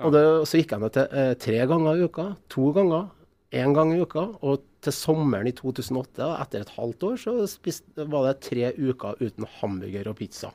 Og 0.00 0.14
det, 0.14 0.24
så 0.48 0.60
gikk 0.60 0.74
jeg 0.74 0.84
ned 0.84 0.94
til 0.96 1.16
eh, 1.20 1.32
tre 1.40 1.62
ganger 1.68 1.98
i 1.98 2.06
uka, 2.08 2.26
to 2.52 2.70
ganger, 2.76 3.10
én 3.52 3.74
gang 3.76 3.92
i 3.92 4.00
uka. 4.00 4.26
Og 4.46 4.62
til 4.80 4.96
sommeren 4.96 5.50
i 5.50 5.54
2008, 5.56 6.30
etter 6.40 6.64
et 6.64 6.74
halvt 6.78 7.08
år, 7.10 7.20
så 7.20 7.36
spiste, 7.50 8.06
var 8.08 8.30
det 8.30 8.38
tre 8.46 8.70
uker 8.78 9.20
uten 9.20 9.48
hamburger 9.58 10.12
og 10.12 10.20
pizza. 10.22 10.54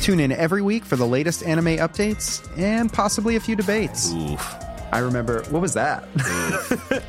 Tune 0.00 0.20
in 0.20 0.32
every 0.32 0.62
week 0.62 0.84
for 0.84 0.96
the 0.96 1.06
latest 1.06 1.42
anime 1.42 1.76
updates 1.76 2.46
and 2.58 2.92
possibly 2.92 3.36
a 3.36 3.40
few 3.40 3.56
debates. 3.56 4.12
Oof. 4.12 4.56
I 4.90 5.00
remember, 5.00 5.42
what 5.50 5.60
was 5.60 5.74
that? 5.74 6.04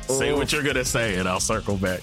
Say 0.08 0.34
what 0.34 0.52
you're 0.52 0.62
gonna 0.62 0.84
say, 0.84 1.16
and 1.16 1.26
I'll 1.26 1.40
circle 1.40 1.78
back. 1.78 2.00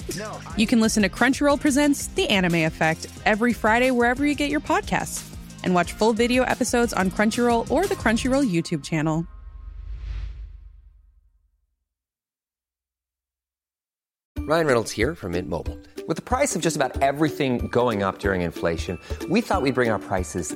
You 0.57 0.65
can 0.65 0.81
listen 0.81 1.03
to 1.03 1.09
Crunchyroll 1.09 1.59
Presents 1.59 2.07
The 2.07 2.27
Anime 2.29 2.65
Effect 2.65 3.05
every 3.25 3.53
Friday 3.53 3.91
wherever 3.91 4.25
you 4.25 4.33
get 4.33 4.49
your 4.49 4.59
podcasts. 4.59 5.23
And 5.63 5.75
watch 5.75 5.93
full 5.93 6.13
video 6.13 6.43
episodes 6.43 6.93
on 6.93 7.11
Crunchyroll 7.11 7.69
or 7.69 7.85
the 7.85 7.95
Crunchyroll 7.95 8.49
YouTube 8.49 8.83
channel. 8.83 9.27
Ryan 14.39 14.65
Reynolds 14.65 14.91
here 14.91 15.13
from 15.13 15.33
Mint 15.33 15.49
Mobile. 15.49 15.77
With 16.07 16.15
the 16.15 16.23
price 16.23 16.55
of 16.55 16.61
just 16.61 16.77
about 16.77 17.01
everything 17.01 17.67
going 17.67 18.01
up 18.01 18.19
during 18.19 18.41
inflation, 18.41 18.97
we 19.29 19.41
thought 19.41 19.61
we'd 19.61 19.75
bring 19.75 19.89
our 19.89 19.99
prices 19.99 20.55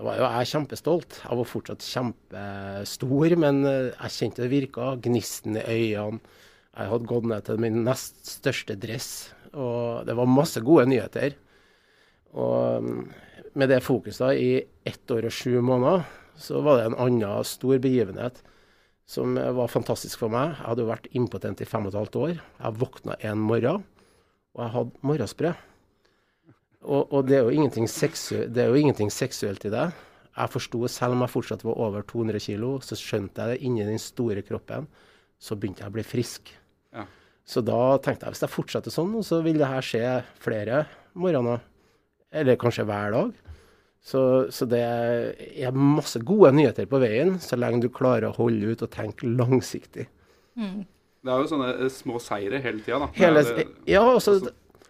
Da 0.00 0.06
var 0.06 0.16
jo 0.16 0.28
jeg 0.32 0.48
kjempestolt. 0.48 1.16
Jeg 1.20 1.36
var 1.36 1.44
fortsatt 1.44 1.84
kjempestor, 1.84 3.34
men 3.42 3.58
eh, 3.68 3.90
jeg 3.90 4.14
kjente 4.14 4.40
det 4.40 4.48
virka. 4.48 4.94
Gnisten 5.04 5.58
i 5.60 5.64
øynene. 5.92 6.38
Jeg 6.70 6.88
hadde 6.88 7.08
gått 7.10 7.26
ned 7.28 7.44
til 7.44 7.60
min 7.60 7.82
nest 7.84 8.16
største 8.24 8.78
dress, 8.80 9.10
og 9.52 10.06
det 10.08 10.14
var 10.16 10.30
masse 10.30 10.62
gode 10.64 10.86
nyheter. 10.88 11.36
Og 12.32 12.86
mm, 12.86 13.02
med 13.60 13.72
det 13.74 13.82
fokuset 13.84 14.40
i 14.40 14.48
ett 14.88 15.12
år 15.12 15.28
og 15.28 15.36
sju 15.36 15.60
måneder, 15.60 16.08
så 16.40 16.64
var 16.64 16.80
det 16.80 16.88
en 16.88 17.00
annen 17.04 17.44
stor 17.44 17.76
begivenhet 17.84 18.40
som 19.04 19.36
var 19.36 19.68
fantastisk 19.68 20.22
for 20.22 20.32
meg. 20.32 20.54
Jeg 20.54 20.70
hadde 20.70 20.86
jo 20.86 20.92
vært 20.94 21.12
impotent 21.12 21.60
i 21.60 21.68
fem 21.68 21.84
og 21.84 21.92
et 21.92 22.00
halvt 22.00 22.22
år. 22.22 22.38
Jeg 22.40 22.80
våkna 22.86 23.20
en 23.20 23.48
morgen, 23.52 23.84
og 24.56 24.64
jeg 24.64 24.78
hadde 24.78 25.10
morgensprø. 25.12 25.52
Og, 26.80 27.12
og 27.12 27.26
det, 27.28 27.36
er 27.36 27.44
jo 27.44 27.52
ingenting 27.52 27.88
seksu 27.90 28.46
det 28.48 28.62
er 28.62 28.70
jo 28.72 28.80
ingenting 28.80 29.10
seksuelt 29.12 29.66
i 29.68 29.72
det. 29.72 29.90
Jeg 30.30 30.52
forsto, 30.54 30.86
selv 30.88 31.16
om 31.16 31.24
jeg 31.24 31.32
fortsatt 31.34 31.64
var 31.66 31.80
over 31.82 32.04
200 32.08 32.40
kg, 32.40 32.64
så 32.86 32.96
skjønte 32.96 33.42
jeg 33.42 33.52
det 33.52 33.66
inni 33.66 33.84
den 33.84 34.00
store 34.00 34.44
kroppen. 34.46 34.86
Så 35.40 35.56
begynte 35.58 35.84
jeg 35.84 35.92
å 35.92 35.96
bli 35.96 36.04
frisk. 36.06 36.52
Ja. 36.94 37.04
Så 37.44 37.62
da 37.64 37.98
tenkte 38.00 38.28
jeg 38.28 38.36
hvis 38.36 38.44
jeg 38.46 38.54
fortsetter 38.54 38.94
sånn, 38.94 39.12
så 39.26 39.40
vil 39.44 39.60
det 39.60 39.68
her 39.68 39.84
skje 39.84 40.04
flere 40.40 40.84
morgener. 41.18 41.64
Eller 42.30 42.60
kanskje 42.60 42.86
hver 42.88 43.16
dag. 43.16 43.34
Så, 44.00 44.22
så 44.54 44.64
det 44.64 44.80
er 44.80 45.76
masse 45.76 46.22
gode 46.24 46.54
nyheter 46.56 46.86
på 46.88 47.02
veien, 47.02 47.34
så 47.42 47.58
lenge 47.58 47.82
du 47.84 47.90
klarer 47.92 48.30
å 48.30 48.36
holde 48.38 48.72
ut 48.72 48.84
og 48.86 48.92
tenke 48.94 49.28
langsiktig. 49.28 50.06
Mm. 50.56 50.86
Det 51.20 51.32
er 51.34 51.42
jo 51.42 51.50
sånne 51.50 51.72
eh, 51.74 51.90
små 51.92 52.20
seire 52.22 52.62
hele 52.64 52.80
tida, 52.80 53.02
da. 53.02 53.10
Hele, 53.18 53.42
ja, 53.44 53.56
er 53.60 53.92
ja, 53.92 54.04
altså, 54.08 54.38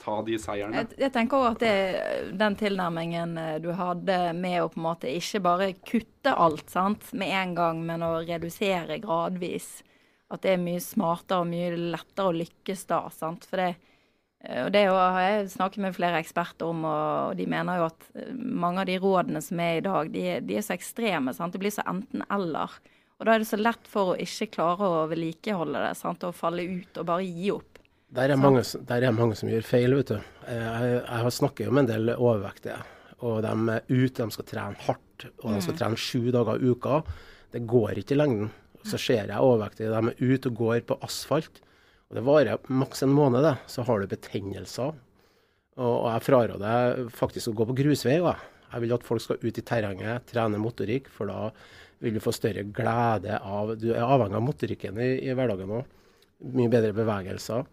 ta 0.00 0.16
de 0.26 0.38
seierne. 0.40 0.82
Jeg, 0.82 0.96
jeg 1.04 1.12
tenker 1.14 1.38
også 1.38 1.52
at 1.52 1.62
det, 1.64 2.32
den 2.40 2.56
tilnærmingen 2.60 3.36
eh, 3.40 3.58
du 3.62 3.70
hadde 3.76 4.18
med 4.36 4.62
å 4.62 4.70
på 4.72 4.80
en 4.80 4.86
måte 4.88 5.12
ikke 5.12 5.42
bare 5.44 5.70
kutte 5.76 6.34
alt 6.34 6.72
sant, 6.72 7.12
med 7.16 7.32
en 7.36 7.54
gang, 7.58 7.84
men 7.86 8.04
å 8.06 8.16
redusere 8.24 9.00
gradvis. 9.02 9.80
At 10.30 10.44
det 10.44 10.54
er 10.54 10.62
mye 10.62 10.82
smartere 10.82 11.42
og 11.42 11.50
mye 11.50 11.72
lettere 11.96 12.30
å 12.30 12.36
lykkes 12.36 12.84
da. 12.90 13.02
sant? 13.14 13.46
For 13.50 13.62
det, 13.62 13.72
eh, 14.44 14.62
og 14.66 14.70
det 14.76 14.86
har 14.88 15.20
jeg 15.24 15.50
snakket 15.56 15.84
med 15.86 15.96
flere 15.96 16.22
eksperter 16.22 16.70
om, 16.70 16.86
og 16.86 17.36
de 17.40 17.48
mener 17.50 17.80
jo 17.80 17.88
at 17.90 18.08
eh, 18.14 18.32
mange 18.36 18.84
av 18.84 18.90
de 18.90 19.00
rådene 19.02 19.42
som 19.44 19.60
er 19.64 19.80
i 19.80 19.84
dag, 19.88 20.14
de, 20.14 20.24
de 20.46 20.60
er 20.60 20.66
så 20.66 20.76
ekstreme. 20.76 21.34
sant? 21.36 21.56
Det 21.56 21.62
blir 21.62 21.74
så 21.74 21.86
enten-eller. 21.90 22.80
Og 23.20 23.26
da 23.28 23.34
er 23.34 23.42
det 23.42 23.50
så 23.50 23.58
lett 23.60 23.88
for 23.90 24.14
å 24.14 24.20
ikke 24.20 24.48
klare 24.54 24.86
å 24.88 25.08
vedlikeholde 25.10 25.82
det, 25.88 25.96
sant? 25.98 26.24
og 26.24 26.36
falle 26.38 26.64
ut 26.64 27.02
og 27.02 27.10
bare 27.10 27.26
gi 27.26 27.50
opp. 27.52 27.79
Der 28.10 28.32
er, 28.32 28.36
mange, 28.40 28.62
der 28.88 29.04
er 29.06 29.12
mange 29.14 29.36
som 29.38 29.48
gjør 29.52 29.62
feil, 29.62 29.92
vet 29.94 30.08
du. 30.10 30.16
Jeg, 30.50 30.86
jeg 30.98 31.20
har 31.22 31.30
snakket 31.30 31.68
jo 31.68 31.74
med 31.76 31.84
en 31.84 31.90
del 31.92 32.10
overvektige. 32.16 32.78
Og 33.22 33.42
de 33.44 33.52
er 33.76 33.84
ute, 33.92 34.24
de 34.24 34.34
skal 34.34 34.48
trene 34.48 34.80
hardt. 34.86 35.26
Og 35.44 35.52
de 35.54 35.60
skal 35.62 35.74
Mm. 35.76 35.78
trene 35.78 35.96
sju 36.00 36.30
dager 36.34 36.58
i 36.58 36.70
uka. 36.72 37.02
Det 37.52 37.66
går 37.70 38.00
ikke 38.00 38.16
i 38.16 38.18
lengden. 38.18 38.50
Så 38.82 38.98
ser 38.98 39.28
jeg 39.28 39.36
overvektige, 39.38 39.90
de 39.92 40.10
er 40.10 40.34
ute 40.34 40.48
og 40.50 40.56
går 40.56 40.80
på 40.88 40.96
asfalt. 41.04 41.60
Og 42.10 42.16
det 42.16 42.24
varer 42.26 42.58
maks 42.68 43.02
en 43.04 43.12
måned, 43.14 43.42
det. 43.44 43.58
Så 43.70 43.84
har 43.86 44.00
du 44.00 44.06
betennelser. 44.10 44.94
Og, 45.76 45.94
og 46.02 46.08
jeg 46.10 46.24
fraråder 46.26 47.10
faktisk 47.14 47.52
å 47.52 47.54
gå 47.60 47.66
på 47.70 47.76
grusvei. 47.78 48.18
Da. 48.24 48.34
Jeg 48.72 48.80
vil 48.82 48.94
at 48.96 49.04
folk 49.06 49.22
skal 49.22 49.38
ut 49.44 49.58
i 49.58 49.62
terrenget, 49.62 50.26
trene 50.32 50.58
motorikk, 50.58 51.06
for 51.14 51.26
da 51.30 51.50
vil 52.00 52.14
du 52.16 52.20
få 52.24 52.32
større 52.34 52.64
glede 52.64 53.38
av 53.38 53.76
Du 53.78 53.92
er 53.92 54.02
avhengig 54.02 54.34
av 54.40 54.42
motorikken 54.42 54.98
i, 54.98 55.10
i 55.28 55.34
hverdagen 55.36 55.70
òg. 55.78 55.84
Mye 56.56 56.72
bedre 56.72 56.94
bevegelser. 56.96 57.66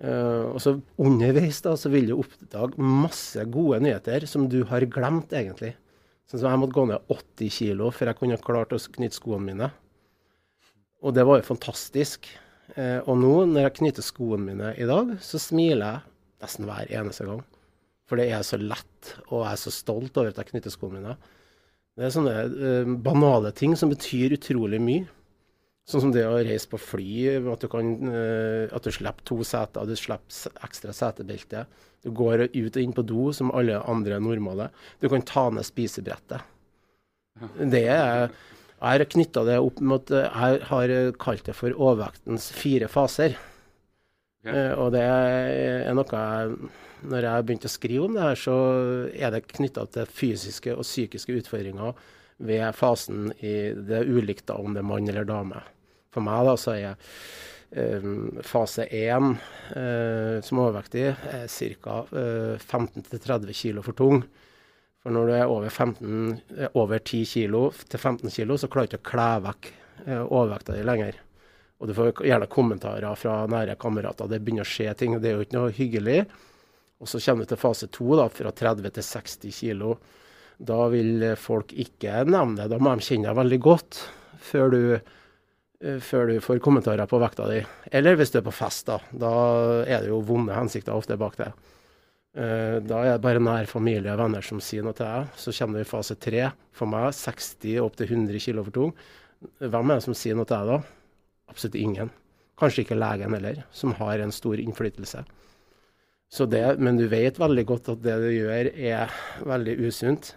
Eh, 0.00 0.44
og 0.48 0.60
så 0.64 0.78
underveis 1.00 1.60
da, 1.64 1.74
så 1.76 1.90
vil 1.92 2.08
du 2.08 2.16
oppdage 2.16 2.80
masse 2.80 3.44
gode 3.52 3.82
nyheter 3.84 4.24
som 4.28 4.48
du 4.48 4.62
har 4.70 4.86
glemt, 4.88 5.32
egentlig. 5.36 5.74
Sånn 6.30 6.40
som 6.40 6.52
jeg 6.52 6.62
måtte 6.62 6.76
gå 6.76 6.86
ned 6.88 7.10
80 7.10 7.52
kilo 7.52 7.90
før 7.92 8.12
jeg 8.12 8.20
kunne 8.20 8.38
klart 8.44 8.72
å 8.72 8.80
knytte 8.96 9.18
skoene 9.18 9.48
mine. 9.50 9.70
Og 11.04 11.16
det 11.16 11.24
var 11.26 11.40
jo 11.40 11.48
fantastisk. 11.50 12.28
Uh, 12.76 13.00
og 13.02 13.16
nå, 13.18 13.32
når 13.50 13.64
jeg 13.66 13.76
knytter 13.80 14.04
skoene 14.06 14.52
mine 14.52 14.68
i 14.78 14.86
dag, 14.86 15.16
så 15.26 15.40
smiler 15.42 15.96
jeg 15.98 16.44
nesten 16.44 16.68
hver 16.68 16.92
eneste 17.00 17.26
gang. 17.26 17.40
For 18.06 18.20
det 18.20 18.28
er 18.30 18.44
så 18.46 18.60
lett, 18.60 19.14
og 19.26 19.42
jeg 19.42 19.50
er 19.50 19.60
så 19.64 19.72
stolt 19.74 20.20
over 20.20 20.30
at 20.30 20.38
jeg 20.38 20.52
knytter 20.52 20.74
skoene 20.74 21.00
mine. 21.00 21.16
Det 21.98 22.06
er 22.06 22.14
sånne 22.14 22.36
uh, 22.46 22.92
banale 23.02 23.50
ting 23.58 23.74
som 23.76 23.90
betyr 23.90 24.36
utrolig 24.38 24.78
mye. 24.84 25.08
Sånn 25.90 26.04
som 26.04 26.12
det 26.14 26.22
å 26.22 26.38
reise 26.38 26.68
på 26.70 26.78
fly, 26.78 27.14
at 27.50 27.64
du, 27.64 27.66
kan, 27.70 27.88
eh, 28.06 28.70
at 28.70 28.84
du 28.86 28.92
slipper 28.94 29.26
to 29.26 29.40
seter, 29.46 29.88
du 29.88 29.98
slipper 29.98 30.60
ekstra 30.66 30.94
setebelte. 30.94 31.64
Du 32.04 32.12
går 32.14 32.46
ut 32.46 32.76
og 32.76 32.80
inn 32.80 32.94
på 32.94 33.04
do 33.04 33.30
som 33.34 33.50
alle 33.56 33.80
andre 33.90 34.20
normale. 34.22 34.68
Du 35.02 35.08
kan 35.10 35.24
ta 35.26 35.48
ned 35.50 35.66
spisebrettet. 35.66 36.46
Det 37.58 37.86
er 37.88 38.30
Jeg 38.80 38.96
har 38.96 39.04
knytta 39.12 39.42
det 39.44 39.58
opp 39.60 39.80
med 39.80 40.06
at 40.06 40.10
eh, 40.16 40.38
jeg 40.40 40.62
har 40.70 40.92
eh, 40.94 41.10
kalt 41.20 41.44
det 41.44 41.54
for 41.58 41.74
overvektens 41.74 42.48
fire 42.56 42.88
faser. 42.88 43.34
Okay. 44.40 44.70
og 44.72 44.94
det 44.94 45.02
er 45.04 45.92
noe 45.92 46.06
jeg 46.16 46.54
Når 47.12 47.26
jeg 47.26 47.44
begynte 47.44 47.68
å 47.68 47.72
skrive 47.74 48.06
om 48.06 48.14
det 48.16 48.22
her, 48.24 48.38
så 48.40 48.54
er 49.12 49.34
det 49.34 49.42
knytta 49.52 49.84
til 49.92 50.08
fysiske 50.08 50.72
og 50.72 50.86
psykiske 50.86 51.36
utfordringer 51.42 51.92
ved 52.40 52.72
fasen 52.76 53.34
i 53.44 53.72
Det 53.76 54.00
ulikt 54.08 54.48
om 54.54 54.72
det 54.72 54.80
er 54.80 54.88
mann 54.88 55.08
eller 55.12 55.28
dame. 55.28 55.60
For 56.10 56.24
meg 56.26 56.46
da 56.48 56.56
så 56.58 56.74
er 56.74 56.96
um, 58.02 58.40
fase 58.46 58.86
1 58.86 59.30
uh, 59.30 60.36
som 60.44 60.62
overvektig 60.62 61.06
er 61.08 61.46
ca. 61.46 62.02
Uh, 62.10 62.56
15-30 62.58 63.54
kg 63.54 63.82
for 63.86 63.96
tung. 63.98 64.24
For 65.00 65.14
når 65.14 65.30
du 65.30 65.34
er 65.38 65.48
over, 65.48 65.70
15, 65.70 66.40
eh, 66.58 66.68
over 66.76 66.98
10 67.00 67.22
kg 67.24 67.70
til 67.88 68.02
15 68.02 68.28
kg, 68.28 68.56
så 68.60 68.68
klarer 68.68 68.90
du 68.90 68.96
ikke 68.98 69.04
å 69.06 69.10
kle 69.14 69.28
vekk 69.46 69.70
uh, 70.04 70.24
overvekta 70.26 70.76
di 70.76 70.84
lenger. 70.84 71.16
Og 71.80 71.88
du 71.88 71.94
får 71.96 72.20
gjerne 72.28 72.50
kommentarer 72.52 73.16
fra 73.16 73.38
nære 73.48 73.78
kamerater. 73.80 74.28
Det 74.28 74.42
begynner 74.44 74.66
å 74.66 74.68
skje 74.68 74.92
ting, 75.00 75.16
og 75.16 75.22
det 75.24 75.30
er 75.30 75.38
jo 75.38 75.46
ikke 75.46 75.56
noe 75.56 75.72
hyggelig. 75.72 76.18
Og 77.00 77.08
så 77.08 77.20
kommer 77.24 77.46
du 77.46 77.54
til 77.54 77.60
fase 77.60 77.88
2, 77.88 78.08
da, 78.18 78.26
fra 78.28 78.52
30 78.52 78.92
til 78.98 79.06
60 79.06 79.60
kg. 79.62 79.94
Da 80.60 80.80
vil 80.92 81.22
eh, 81.24 81.38
folk 81.40 81.72
ikke 81.72 82.20
nevne 82.28 82.58
det. 82.60 82.68
Da 82.72 82.80
må 82.80 82.92
de 82.92 83.06
kjenne 83.06 83.30
deg 83.30 83.38
veldig 83.38 83.60
godt 83.64 84.02
før 84.44 84.74
du, 84.74 84.80
eh, 84.98 85.16
før 85.80 86.28
du 86.28 86.40
får 86.44 86.60
kommentarer 86.60 87.08
på 87.08 87.20
vekta 87.22 87.46
di. 87.50 87.60
Eller 87.90 88.16
hvis 88.20 88.32
du 88.34 88.38
er 88.40 88.46
på 88.46 88.52
fest, 88.54 88.86
da. 88.90 88.98
Da 89.12 89.30
er 89.86 90.02
det 90.04 90.10
jo 90.12 90.20
vonde 90.28 90.52
hensikter 90.56 90.92
ofte 90.96 91.16
bak 91.20 91.38
det. 91.40 91.50
Eh, 92.36 92.76
Da 92.84 93.00
er 93.04 93.12
det 93.16 93.24
bare 93.24 93.40
nær 93.42 93.66
familie 93.66 94.12
og 94.12 94.20
venner 94.20 94.44
som 94.44 94.60
sier 94.60 94.84
noe 94.86 94.94
til 94.94 95.06
deg. 95.08 95.32
Så 95.40 95.54
kommer 95.56 95.80
du 95.80 95.86
i 95.86 95.88
fase 95.88 96.14
3. 96.20 96.50
For 96.76 96.86
meg 96.86 97.12
60 97.16 97.80
opp 97.82 97.96
til 97.96 98.12
100 98.12 98.38
kg 98.38 98.64
for 98.64 98.76
tung. 98.76 98.92
Hvem 99.60 99.90
er 99.90 100.00
det 100.00 100.04
som 100.04 100.14
sier 100.14 100.36
noe 100.36 100.44
til 100.48 100.56
deg 100.60 100.68
da? 100.74 100.80
Absolutt 101.50 101.80
ingen. 101.80 102.10
Kanskje 102.60 102.84
ikke 102.84 102.98
legen 103.00 103.32
heller, 103.32 103.62
som 103.72 103.94
har 103.96 104.20
en 104.20 104.30
stor 104.36 104.60
innflytelse. 104.60 105.24
Det, 106.30 106.60
men 106.78 106.96
du 107.00 107.08
vet 107.10 107.40
veldig 107.40 107.64
godt 107.66 107.88
at 107.88 108.02
det 108.04 108.14
du 108.22 108.28
gjør 108.30 108.68
er 108.76 109.10
veldig 109.42 109.78
usunt. 109.88 110.34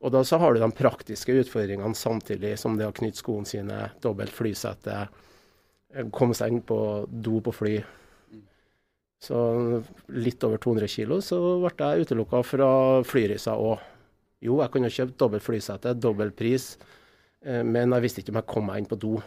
Og 0.00 0.12
da 0.14 0.22
så 0.24 0.38
har 0.40 0.54
du 0.54 0.62
de 0.62 0.70
praktiske 0.72 1.34
utfordringene 1.42 1.96
samtidig 1.98 2.54
som 2.60 2.78
det 2.78 2.88
å 2.88 2.94
knytte 2.96 3.20
skoene 3.20 3.48
sine, 3.48 3.80
dobbelt 4.00 4.32
flysete, 4.32 5.08
eh, 5.92 6.06
komme 6.12 6.36
seg 6.36 6.54
inn 6.54 6.62
på 6.64 6.78
do 7.10 7.40
på 7.44 7.52
fly. 7.52 7.74
Så 9.20 9.36
litt 10.16 10.44
over 10.44 10.56
200 10.56 10.88
kilo, 10.88 11.20
så 11.20 11.36
ble 11.60 11.74
jeg 11.76 12.06
utelukka 12.06 12.40
fra 12.48 12.70
flyreiser 13.04 13.60
òg. 13.60 13.82
Jo, 14.40 14.62
jeg 14.62 14.72
kunne 14.72 14.88
kjøpt 14.88 15.18
dobbelt 15.20 15.44
flysete, 15.44 15.92
dobbel 16.00 16.32
pris, 16.32 16.78
eh, 17.44 17.60
men 17.62 17.92
jeg 17.92 18.06
visste 18.06 18.22
ikke 18.22 18.32
om 18.32 18.40
jeg 18.40 18.50
kom 18.54 18.66
meg 18.70 18.80
inn 18.80 18.88
på 18.88 18.96
do. 18.96 19.18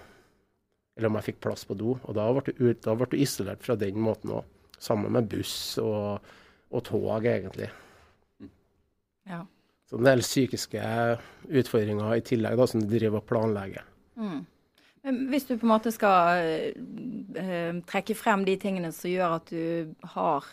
Eller 0.97 1.09
om 1.09 1.17
jeg 1.19 1.27
fikk 1.29 1.41
plass 1.45 1.65
på 1.69 1.77
do. 1.77 1.93
Og 2.01 2.17
da 2.17 2.25
ble 2.33 2.53
du, 2.57 2.73
da 2.73 2.95
ble 2.97 3.09
du 3.11 3.17
isolert 3.21 3.61
fra 3.65 3.77
den 3.77 4.01
måten 4.01 4.33
òg. 4.33 4.49
Sammen 4.81 5.13
med 5.13 5.29
buss 5.29 5.77
og, 5.81 6.25
og 6.73 6.81
tog, 6.89 7.05
egentlig. 7.21 7.69
Ja. 9.29 9.45
Så 9.89 9.99
en 9.99 10.07
del 10.07 10.23
psykiske 10.23 10.81
utfordringer 11.51 12.15
i 12.15 12.23
tillegg, 12.25 12.57
da, 12.59 12.67
som 12.69 12.81
du 12.81 12.89
driver 12.89 13.19
og 13.19 13.29
planlegger. 13.29 13.85
Mm. 14.19 14.41
Hvis 15.29 15.49
du 15.49 15.57
på 15.57 15.65
en 15.67 15.73
måte 15.73 15.91
skal 15.91 16.69
uh, 16.79 17.79
trekke 17.89 18.15
frem 18.15 18.45
de 18.47 18.55
tingene 18.59 18.93
som 18.95 19.11
gjør 19.11 19.37
at 19.41 19.49
du 19.51 19.91
har 20.13 20.47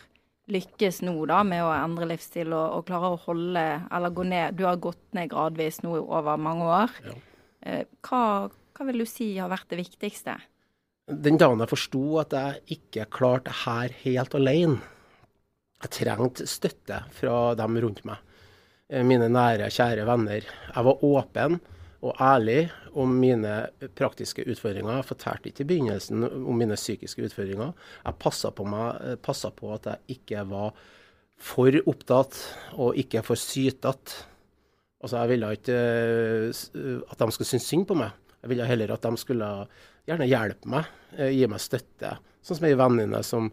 lykkes 0.51 0.99
nå 1.05 1.13
da 1.29 1.39
med 1.47 1.63
å 1.63 1.71
endre 1.71 2.09
livsstil 2.09 2.51
og, 2.51 2.79
og 2.79 2.87
klare 2.89 3.13
å 3.13 3.19
holde 3.23 3.63
eller 3.93 4.11
gå 4.11 4.25
ned 4.27 4.57
Du 4.59 4.65
har 4.67 4.81
gått 4.83 5.03
ned 5.15 5.29
gradvis 5.31 5.79
nå 5.85 5.93
over 6.01 6.41
mange 6.41 6.67
år. 6.67 6.97
Ja. 7.07 7.15
Uh, 7.63 7.83
hva, 8.03 8.23
hva 8.49 8.89
vil 8.89 9.03
du 9.03 9.07
si 9.07 9.31
har 9.37 9.51
vært 9.53 9.69
det 9.71 9.79
viktigste? 9.79 10.35
Den 11.11 11.39
dagen 11.39 11.63
jeg 11.63 11.71
forsto 11.71 12.03
at 12.21 12.35
jeg 12.35 12.77
ikke 12.77 13.07
klarte 13.11 13.49
det 13.49 13.57
her 13.63 13.95
helt 14.03 14.35
alene, 14.37 14.81
jeg 15.81 15.95
trengte 15.95 16.45
støtte 16.47 17.01
fra 17.15 17.55
dem 17.57 17.79
rundt 17.81 18.03
meg. 18.07 18.19
Eh, 18.91 19.05
mine 19.07 19.29
nære, 19.31 19.69
kjære 19.71 20.03
venner. 20.03 20.43
Jeg 20.43 20.83
var 20.83 21.03
åpen 21.07 21.59
og 22.03 22.17
ærlig 22.19 22.65
om 22.97 23.11
mine 23.15 23.69
praktiske 23.95 24.43
utfordringer. 24.43 24.97
Jeg 24.97 25.07
fortalte 25.07 25.47
ikke 25.47 25.63
i 25.63 25.67
begynnelsen 25.69 26.25
om 26.27 26.57
mine 26.59 26.75
psykiske 26.75 27.23
utfordringer. 27.23 27.71
Jeg 28.03 28.19
passa 28.19 28.51
på, 28.51 28.65
meg, 28.67 29.15
på 29.23 29.69
at 29.71 29.87
jeg 29.87 30.17
ikke 30.17 30.43
var 30.49 30.73
for 31.39 31.77
opptatt 31.87 32.35
og 32.75 32.99
ikke 32.99 33.23
for 33.23 33.39
sytete. 33.39 34.25
Altså, 35.01 35.21
jeg 35.21 35.29
ville 35.31 35.53
ikke 35.55 35.77
eh, 35.77 36.99
at 37.07 37.23
de 37.23 37.31
skulle 37.31 37.47
synes 37.47 37.69
synd 37.71 37.87
på 37.87 37.95
meg. 37.95 38.11
Jeg 38.41 38.51
ville 38.51 38.67
heller 38.67 38.91
at 38.91 39.07
de 39.07 39.21
skulle 39.21 39.47
gjerne 40.09 40.27
hjelpe 40.27 40.73
meg, 40.73 40.91
eh, 41.15 41.31
gi 41.31 41.47
meg 41.47 41.63
støtte. 41.63 42.17
Sånn 42.43 42.59
som 42.59 42.67
ei 42.67 42.75
venninne 42.75 43.23
som 43.23 43.47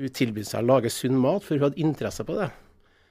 hun 0.00 0.12
tilbød 0.18 0.50
seg 0.50 0.64
å 0.64 0.66
lage 0.66 0.90
sunn 0.90 1.20
mat, 1.20 1.44
for 1.44 1.54
hun 1.54 1.68
hadde 1.68 1.80
interesse 1.84 2.26
på 2.26 2.40
det. 2.40 2.50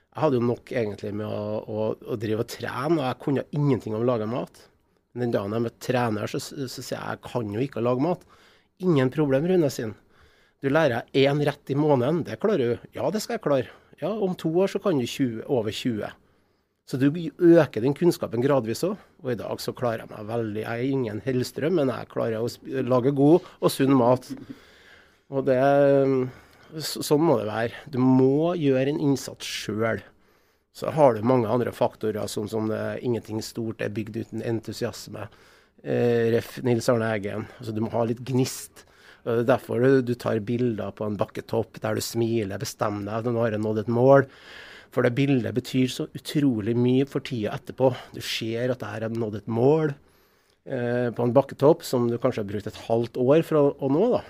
Jeg 0.10 0.24
hadde 0.24 0.40
jo 0.40 0.48
nok 0.50 0.72
egentlig 0.74 1.12
med 1.14 1.30
å, 1.30 1.60
å, 1.62 1.88
å 1.94 2.18
drive 2.20 2.44
og 2.44 2.50
trene, 2.50 2.98
og 2.98 3.04
jeg 3.06 3.20
kunne 3.24 3.46
ingenting 3.56 3.94
om 3.96 4.02
å 4.02 4.10
lage 4.10 4.28
mat. 4.30 4.64
Men 5.14 5.28
den 5.28 5.36
dagen 5.36 5.54
jeg 5.56 5.66
møtte 5.66 5.86
trener, 5.86 6.32
så, 6.32 6.42
sier 6.42 6.96
jeg 6.96 7.02
jeg 7.02 7.22
kan 7.26 7.52
jo 7.54 7.62
ikke 7.64 7.84
lage 7.86 8.04
mat. 8.04 8.26
Ingen 8.86 9.12
problem, 9.14 9.46
Rune 9.50 9.70
sin. 9.74 9.94
Du 10.60 10.70
lærer 10.72 11.06
én 11.16 11.40
rett 11.46 11.72
i 11.72 11.78
måneden, 11.78 12.24
det 12.28 12.40
klarer 12.42 12.74
du. 12.74 12.90
Ja, 12.98 13.12
det 13.14 13.22
skal 13.24 13.38
jeg 13.38 13.46
klare. 13.46 13.76
Ja, 14.00 14.12
om 14.12 14.34
to 14.40 14.52
år 14.60 14.72
så 14.72 14.82
kan 14.82 15.00
du 15.00 15.06
20, 15.06 15.46
over 15.52 15.76
20. 15.76 16.10
Så 16.90 16.98
du 16.98 17.12
øker 17.12 17.84
din 17.84 17.94
kunnskapen 17.94 18.42
gradvis 18.42 18.82
òg. 18.88 18.98
Og 19.22 19.34
i 19.34 19.38
dag 19.38 19.62
så 19.62 19.76
klarer 19.78 20.08
jeg 20.08 20.12
meg 20.14 20.30
veldig. 20.32 20.64
Jeg 20.64 20.72
er 20.74 20.94
ingen 20.96 21.22
Hellstrøm, 21.22 21.76
men 21.78 21.92
jeg 21.94 22.10
klarer 22.10 22.42
å 22.42 22.82
lage 22.88 23.14
god 23.14 23.46
og 23.60 23.74
sunn 23.74 23.94
mat. 24.00 24.26
Og 25.30 25.46
det 25.46 25.60
Sånn 26.78 27.24
må 27.26 27.40
det 27.40 27.50
være. 27.50 27.84
Du 27.90 27.98
må 28.02 28.54
gjøre 28.60 28.92
en 28.92 29.02
innsats 29.10 29.48
sjøl. 29.48 30.04
Så 30.76 30.92
har 30.94 31.16
du 31.16 31.26
mange 31.26 31.50
andre 31.50 31.74
faktorer, 31.76 32.30
sånn 32.30 32.50
som 32.52 32.70
det, 32.70 33.00
ingenting 33.06 33.42
stort 33.44 33.82
er 33.82 33.92
bygd 33.94 34.20
uten 34.22 34.44
entusiasme. 34.46 35.26
Eh, 35.82 36.30
ref. 36.36 36.58
Nils 36.64 36.88
Arne 36.92 37.10
Eggen. 37.16 37.48
Altså, 37.58 37.74
du 37.76 37.82
må 37.84 37.92
ha 37.96 38.06
litt 38.08 38.22
gnist. 38.28 38.86
Det 39.24 39.42
er 39.42 39.48
derfor 39.50 39.84
du, 39.84 40.02
du 40.06 40.14
tar 40.16 40.40
bilder 40.46 40.94
på 40.96 41.08
en 41.08 41.18
bakketopp 41.20 41.82
der 41.84 41.98
du 41.98 42.04
smiler, 42.04 42.62
bestemmer 42.62 43.20
deg, 43.20 43.32
nå 43.34 43.42
har 43.44 43.56
jeg 43.56 43.64
nådd 43.64 43.82
et 43.84 43.92
mål. 43.92 44.28
For 44.94 45.06
det 45.06 45.14
bildet 45.18 45.54
betyr 45.58 45.92
så 45.94 46.08
utrolig 46.18 46.74
mye 46.78 47.06
for 47.10 47.26
tida 47.26 47.54
etterpå. 47.58 47.92
Du 48.16 48.22
ser 48.26 48.74
at 48.74 48.82
der 48.82 49.06
er 49.06 49.14
nådd 49.14 49.42
et 49.42 49.52
mål 49.52 49.92
eh, 49.92 51.10
på 51.14 51.26
en 51.26 51.36
bakketopp 51.36 51.84
som 51.86 52.08
du 52.10 52.18
kanskje 52.18 52.46
har 52.46 52.50
brukt 52.54 52.70
et 52.72 52.82
halvt 52.88 53.20
år 53.22 53.44
for 53.46 53.60
å, 53.60 53.66
å 53.78 53.92
nå. 53.94 54.08
da. 54.16 54.24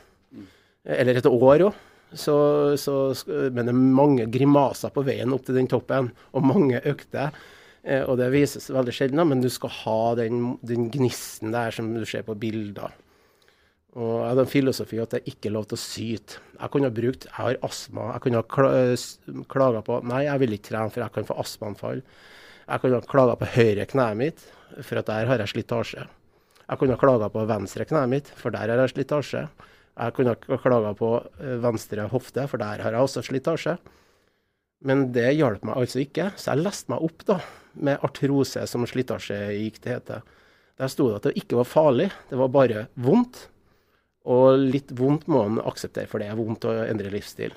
Eller 0.97 1.19
et 1.19 1.29
år 1.29 1.69
òg. 1.69 1.85
Så, 2.09 2.35
så, 2.81 2.93
men 3.29 3.67
det 3.67 3.73
er 3.73 3.79
mange 4.01 4.25
grimaser 4.33 4.93
på 4.93 5.03
veien 5.05 5.33
opp 5.35 5.45
til 5.45 5.59
den 5.59 5.69
toppen, 5.69 6.09
og 6.33 6.47
mange 6.47 6.81
økter. 6.89 7.35
Eh, 7.83 8.01
og 8.03 8.17
det 8.19 8.31
vises 8.33 8.69
veldig 8.73 8.95
sjelden, 8.95 9.21
men 9.29 9.43
du 9.43 9.49
skal 9.53 9.71
ha 9.83 9.99
den, 10.19 10.55
den, 10.65 10.89
gnisten 10.93 11.53
der 11.55 11.75
som 11.75 11.91
du 11.93 12.03
ser 12.09 12.25
på 12.27 12.37
bilder. 12.39 12.95
Og 13.97 14.11
jeg 14.21 14.27
hadde 14.27 14.45
en 14.45 14.51
filosofi 14.51 14.99
at 15.01 15.15
det 15.15 15.23
ikke 15.31 15.49
er 15.49 15.55
lov 15.55 15.69
til 15.69 15.79
å 15.79 15.81
syte. 15.81 16.41
Jeg 16.59 16.71
kunne 16.73 16.89
ha 16.91 16.93
brukt 16.93 17.25
Jeg 17.25 17.35
har 17.37 17.57
astma. 17.65 18.11
Jeg 18.13 18.23
kunne 18.25 18.41
ha 18.43 19.45
klaga 19.49 19.81
på 19.85 19.97
Nei, 20.05 20.25
jeg 20.27 20.43
vil 20.43 20.55
ikke 20.57 20.69
trene, 20.69 20.93
for 20.93 21.05
jeg 21.05 21.15
kan 21.15 21.29
få 21.29 21.39
astmaanfall. 21.41 22.03
Jeg 22.69 22.83
kunne 22.83 22.99
ha 22.99 23.09
klaga 23.09 23.37
på 23.39 23.49
høyre 23.55 23.87
kneet 23.89 24.19
mitt, 24.19 24.45
for 24.85 25.01
at 25.01 25.09
der 25.09 25.31
har 25.31 25.41
jeg 25.41 25.53
slitasje. 25.55 26.05
Jeg 26.69 26.77
kunne 26.77 26.93
ha 26.93 27.01
klaga 27.01 27.31
på 27.33 27.47
venstre 27.49 27.87
kneet 27.89 28.11
mitt, 28.11 28.29
for 28.37 28.53
der 28.53 28.69
har 28.69 28.83
jeg 28.83 28.93
slitasje. 28.93 29.47
Jeg 29.99 30.15
kunne 30.15 30.35
ha 30.35 30.57
klaga 30.63 30.93
på 30.95 31.11
eh, 31.41 31.57
venstre 31.63 32.07
hofte, 32.11 32.45
for 32.47 32.61
der 32.61 32.83
har 32.85 32.95
jeg 32.95 33.07
også 33.07 33.23
slitasje. 33.27 33.75
Men 34.87 35.09
det 35.15 35.33
hjalp 35.35 35.65
meg 35.67 35.81
altså 35.81 35.99
ikke, 36.05 36.29
så 36.39 36.53
jeg 36.53 36.63
leste 36.63 36.93
meg 36.93 37.03
opp 37.03 37.25
da, 37.27 37.39
med 37.83 38.05
artrose 38.05 38.63
som 38.69 38.87
slitasje 38.87 39.37
gikk 39.57 39.81
det 39.83 39.97
heter. 39.97 40.23
Der 40.79 40.91
sto 40.91 41.09
det 41.09 41.19
at 41.19 41.27
det 41.27 41.41
ikke 41.41 41.59
var 41.59 41.67
farlig, 41.67 42.07
det 42.29 42.39
var 42.39 42.53
bare 42.53 42.85
vondt. 42.95 43.49
Og 44.29 44.61
litt 44.61 44.93
vondt 44.95 45.27
må 45.31 45.43
man 45.49 45.67
akseptere, 45.67 46.07
for 46.07 46.23
det 46.23 46.29
er 46.31 46.39
vondt 46.39 46.67
å 46.69 46.77
endre 46.85 47.11
livsstil. 47.11 47.51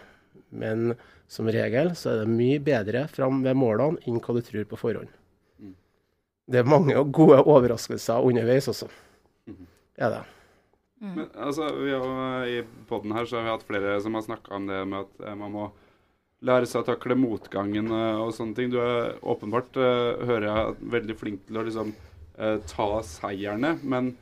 Men 0.50 0.96
som 1.31 1.48
regel 1.48 1.94
så 1.98 2.11
er 2.11 2.22
det 2.22 2.35
mye 2.35 2.59
bedre 2.62 3.07
fram 3.12 3.40
ved 3.46 3.57
målene 3.59 4.02
enn 4.09 4.18
hva 4.22 4.35
du 4.37 4.42
tror 4.44 4.66
på 4.68 4.81
forhånd. 4.81 5.11
Det 6.52 6.59
er 6.59 6.68
mange 6.68 6.98
gode 7.14 7.38
overraskelser 7.46 8.26
underveis 8.26 8.66
også. 8.68 8.90
Er 9.96 10.16
det. 10.16 10.22
Mm. 11.02 11.14
Men 11.16 11.28
altså, 11.34 11.68
vi 11.74 11.92
har, 11.92 12.46
I 12.46 12.62
poden 12.88 13.12
her 13.16 13.26
så 13.26 13.38
har 13.38 13.46
vi 13.46 13.54
hatt 13.56 13.66
flere 13.66 14.00
som 14.00 14.14
har 14.14 14.22
snakka 14.22 14.54
om 14.54 14.68
det 14.70 14.82
med 14.86 15.02
at 15.02 15.24
eh, 15.26 15.38
man 15.38 15.54
må 15.54 15.68
lære 16.46 16.66
seg 16.66 16.82
å 16.82 16.86
takle 16.86 17.14
motgangen 17.18 17.90
uh, 17.90 18.22
og 18.24 18.32
sånne 18.34 18.56
ting. 18.56 18.70
Du 18.72 18.80
er 18.82 19.16
åpenbart, 19.22 19.76
uh, 19.78 20.22
hører 20.26 20.46
jeg, 20.48 20.76
veldig 20.94 21.16
flink 21.18 21.44
til 21.46 21.60
å 21.60 21.66
liksom 21.68 21.94
ta 22.66 22.86
seierne. 23.04 23.76
Men 23.84 24.14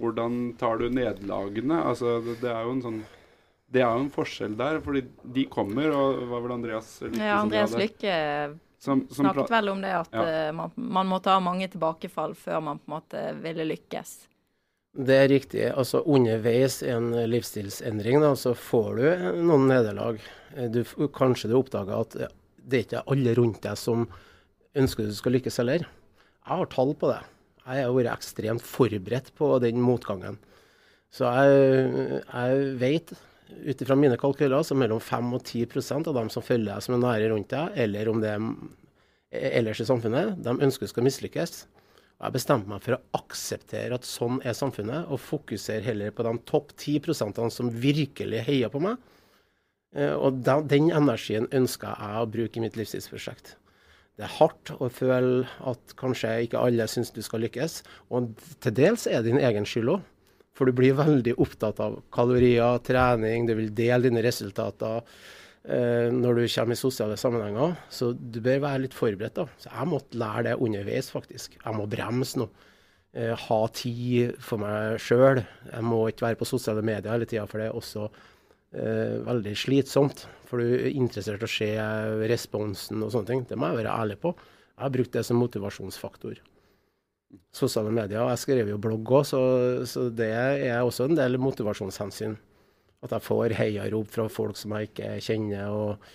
hvordan 0.00 0.38
tar 0.58 0.80
du 0.80 0.86
nederlagene? 0.90 1.76
Altså, 1.86 2.16
det, 2.24 2.38
det, 2.40 2.48
er 2.50 2.64
jo 2.64 2.72
en 2.72 2.80
sånn 2.82 2.96
det 3.70 3.84
er 3.84 3.92
jo 3.92 4.06
en 4.06 4.10
forskjell 4.10 4.56
der, 4.58 4.80
fordi 4.82 5.04
de 5.36 5.44
kommer, 5.52 5.92
og 5.94 6.24
var 6.32 6.48
det 6.48 6.56
Andreas 6.56 6.88
Lykke 7.04 7.22
Ja, 7.22 7.36
Andreas 7.44 7.76
Lykke 7.78 8.16
som, 8.80 9.04
som 9.12 9.28
snakket 9.28 9.52
vel 9.52 9.68
om 9.68 9.84
det 9.84 9.92
at 9.92 10.16
ja. 10.16 10.52
man, 10.56 10.72
man, 10.74 11.06
må 11.12 11.20
ta 11.22 11.36
mange 11.44 11.68
tilbakefall 11.70 12.34
før 12.40 12.62
man 12.64 12.80
på 12.80 12.88
en 12.88 12.96
måte 12.96 13.24
ville 13.44 13.68
lykkes. 13.68 14.14
Det 14.90 15.14
er 15.14 15.28
riktig. 15.30 15.62
Altså 15.70 16.02
Underveis 16.02 16.80
en 16.82 17.12
livsstilsendring 17.30 18.20
da, 18.24 18.32
så 18.34 18.56
får 18.58 18.90
du 18.98 19.06
noen 19.46 19.68
nederlag. 19.70 20.18
Du, 20.74 20.82
kanskje 21.14 21.52
du 21.52 21.56
oppdager 21.60 21.94
at 21.94 22.16
det 22.60 22.76
er 22.76 22.86
ikke 22.86 23.04
alle 23.14 23.34
rundt 23.38 23.62
deg 23.62 23.78
som 23.78 24.08
ønsker 24.78 25.06
du 25.06 25.14
skal 25.14 25.36
lykkes 25.36 25.60
heller. 25.62 25.86
Jeg 25.86 26.58
har 26.58 26.70
tall 26.72 26.94
på 26.98 27.10
det. 27.12 27.20
Jeg 27.62 27.86
har 27.86 27.94
vært 27.94 28.16
ekstremt 28.16 28.66
forberedt 28.66 29.30
på 29.38 29.52
den 29.62 29.78
motgangen. 29.84 30.40
Så 31.14 31.26
jeg, 31.26 32.22
jeg 32.26 32.74
vet 32.80 33.14
ut 33.50 33.82
ifra 33.82 33.96
mine 33.98 34.18
kalkyler 34.18 34.62
så 34.66 34.76
mellom 34.78 35.00
5 35.02 35.32
og 35.38 35.42
10% 35.42 36.10
av 36.10 36.18
dem 36.18 36.30
som 36.30 36.44
følger 36.44 36.72
deg 36.72 36.84
som 36.86 36.96
er 36.96 37.02
nære 37.02 37.30
rundt 37.32 37.50
deg, 37.50 37.74
eller 37.86 38.10
om 38.10 38.22
det 38.22 38.30
er 38.30 39.50
ellers 39.60 39.82
i 39.82 39.86
samfunnet, 39.86 40.36
de 40.42 40.54
ønsker 40.66 40.90
skal 40.90 41.06
mislykkes. 41.06 41.64
Jeg 42.20 42.34
bestemte 42.34 42.68
meg 42.68 42.82
for 42.84 42.98
å 42.98 43.20
akseptere 43.22 43.96
at 43.96 44.04
sånn 44.04 44.42
er 44.44 44.56
samfunnet, 44.56 45.08
og 45.08 45.22
fokusere 45.24 45.86
heller 45.86 46.12
på 46.12 46.26
de 46.26 46.34
topp 46.48 46.74
10% 46.76 47.40
som 47.54 47.70
virkelig 47.72 48.42
heier 48.44 48.72
på 48.72 48.82
meg. 48.84 49.00
Eh, 49.96 50.12
og 50.12 50.42
den 50.44 50.90
energien 50.92 51.48
ønska 51.56 51.94
jeg 51.96 52.20
å 52.20 52.28
bruke 52.30 52.60
i 52.60 52.66
mitt 52.66 52.76
livstidsprosjekt. 52.76 53.56
Det 54.20 54.26
er 54.26 54.36
hardt 54.36 54.74
å 54.76 54.90
føle 54.92 55.46
at 55.64 55.94
kanskje 55.96 56.34
ikke 56.44 56.60
alle 56.60 56.84
syns 56.92 57.08
du 57.16 57.22
skal 57.24 57.40
lykkes, 57.46 57.80
og 58.12 58.34
til 58.60 58.76
dels 58.76 59.06
er 59.08 59.22
det 59.22 59.32
din 59.32 59.40
egen 59.40 59.64
skyld 59.64 59.94
òg. 59.96 60.08
For 60.52 60.68
du 60.68 60.76
blir 60.76 60.98
veldig 60.98 61.38
opptatt 61.40 61.78
av 61.80 62.02
kalorier, 62.12 62.82
trening, 62.84 63.46
du 63.48 63.54
vil 63.56 63.70
dele 63.72 64.10
dine 64.10 64.20
resultater 64.26 65.06
når 65.60 66.38
du 66.38 66.44
kommer 66.48 66.72
i 66.72 66.80
sosiale 66.80 67.18
sammenhenger. 67.20 67.74
Så 67.92 68.14
du 68.16 68.38
bør 68.40 68.62
være 68.62 68.86
litt 68.86 68.94
forberedt. 68.96 69.36
da. 69.36 69.44
Så 69.60 69.68
jeg 69.68 69.88
måtte 69.90 70.16
lære 70.18 70.46
det 70.46 70.54
underveis, 70.56 71.10
faktisk. 71.12 71.58
Jeg 71.60 71.76
må 71.76 71.84
bremse 71.90 72.40
nå. 72.40 72.46
Eh, 73.10 73.34
ha 73.34 73.60
tid 73.74 74.36
for 74.44 74.62
meg 74.62 75.00
sjøl. 75.02 75.40
Jeg 75.42 75.86
må 75.86 76.04
ikke 76.10 76.28
være 76.28 76.38
på 76.38 76.46
sosiale 76.46 76.82
medier 76.86 77.10
hele 77.10 77.26
tida, 77.26 77.46
for 77.50 77.58
det 77.58 77.70
er 77.70 77.78
også 77.78 78.04
eh, 78.06 79.16
veldig 79.26 79.54
slitsomt. 79.58 80.26
For 80.46 80.62
du 80.62 80.76
er 80.76 80.92
interessert 80.94 81.42
i 81.42 81.48
å 81.48 81.50
se 81.50 81.70
responsen 82.30 83.02
og 83.02 83.10
sånne 83.14 83.32
ting. 83.32 83.42
Det 83.50 83.58
må 83.58 83.72
jeg 83.72 83.80
være 83.80 83.96
ærlig 84.04 84.20
på. 84.22 84.34
Jeg 84.76 84.84
har 84.84 84.94
brukt 84.94 85.16
det 85.18 85.24
som 85.26 85.42
motivasjonsfaktor. 85.42 86.38
Sosiale 87.54 87.90
medier. 87.94 88.22
Og 88.22 88.30
Jeg 88.32 88.44
skrev 88.44 88.70
jo 88.70 88.78
blogg 88.82 89.10
òg, 89.10 89.26
så, 89.26 89.42
så 89.90 90.06
det 90.14 90.30
er 90.30 90.78
også 90.78 91.10
en 91.10 91.18
del 91.18 91.38
motivasjonshensyn. 91.42 92.38
At 93.00 93.14
jeg 93.16 93.24
får 93.24 93.56
heiarop 93.56 94.10
fra 94.12 94.26
folk 94.28 94.58
som 94.60 94.74
jeg 94.76 94.90
ikke 94.90 95.12
kjenner, 95.24 95.72
og, 95.72 96.10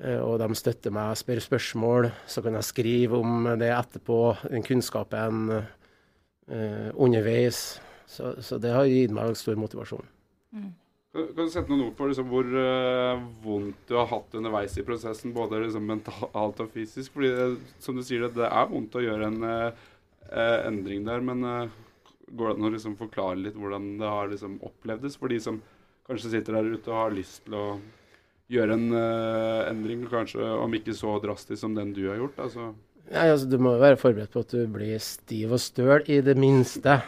eh, 0.00 0.16
og 0.16 0.38
de 0.40 0.48
støtter 0.56 0.94
meg, 0.94 1.16
spør 1.20 1.42
spørsmål. 1.44 2.10
Så 2.26 2.44
kan 2.44 2.56
jeg 2.56 2.70
skrive 2.70 3.20
om 3.20 3.50
det 3.60 3.68
etterpå, 3.74 4.20
den 4.48 4.64
kunnskapen 4.64 5.50
uh, 5.52 6.88
underveis. 6.94 7.76
Så, 8.06 8.36
så, 8.40 8.58
det 8.62 8.72
har 8.72 8.88
gitt 8.88 9.12
meg 9.14 9.36
stor 9.36 9.58
motivasjon. 9.58 10.06
Mm. 10.54 10.72
Kan, 11.16 11.28
kan 11.34 11.48
du 11.48 11.52
sette 11.52 11.72
noen 11.72 11.86
ord 11.88 11.94
på 11.98 12.08
liksom, 12.10 12.28
hvor 12.30 12.48
uh, 12.48 13.22
vondt 13.42 13.88
du 13.88 13.96
har 13.98 14.08
hatt 14.10 14.36
underveis 14.38 14.76
i 14.78 14.84
prosessen, 14.86 15.34
både 15.36 15.62
liksom, 15.64 15.86
mentalt 15.88 16.62
og 16.62 16.72
fysisk? 16.74 17.14
Fordi 17.16 17.32
det, 17.34 17.46
som 17.82 17.98
du 17.98 18.04
sier, 18.06 18.26
det, 18.26 18.36
det 18.38 18.50
er 18.50 18.68
vondt 18.72 18.98
å 18.98 19.04
gjøre 19.04 19.30
en 19.30 19.46
eh, 19.48 19.86
eh, 20.30 20.58
endring 20.68 21.06
der, 21.08 21.24
men 21.24 21.44
går 22.26 22.50
det 22.50 22.56
an 22.56 22.68
å 22.68 22.72
liksom, 22.74 22.98
forklare 22.98 23.40
litt 23.40 23.56
hvordan 23.58 23.96
det 24.00 24.12
har 24.12 24.30
liksom, 24.32 24.58
opplevdes 24.66 25.18
for 25.18 25.32
de 25.32 25.40
som 25.42 25.60
kanskje 26.06 26.32
sitter 26.32 26.58
der 26.58 26.72
ute 26.76 26.90
og 26.92 27.00
har 27.00 27.14
lyst 27.16 27.44
til 27.46 27.56
å 27.58 27.66
gjøre 28.52 28.76
en 28.78 28.88
uh, 28.94 29.66
endring, 29.70 30.04
kanskje 30.10 30.46
om 30.62 30.74
ikke 30.78 30.94
så 30.94 31.16
drastisk 31.22 31.60
som 31.64 31.74
den 31.74 31.92
du 31.96 32.04
har 32.08 32.20
gjort? 32.20 32.38
Altså. 32.46 32.70
Ja, 33.10 33.26
altså, 33.32 33.46
du 33.50 33.58
må 33.62 33.74
jo 33.76 33.82
være 33.82 33.98
forberedt 34.00 34.34
på 34.34 34.42
at 34.46 34.54
du 34.54 34.64
blir 34.70 34.98
stiv 35.02 35.54
og 35.56 35.62
støl 35.62 36.06
i 36.10 36.20
det 36.26 36.36
minste. 36.38 37.00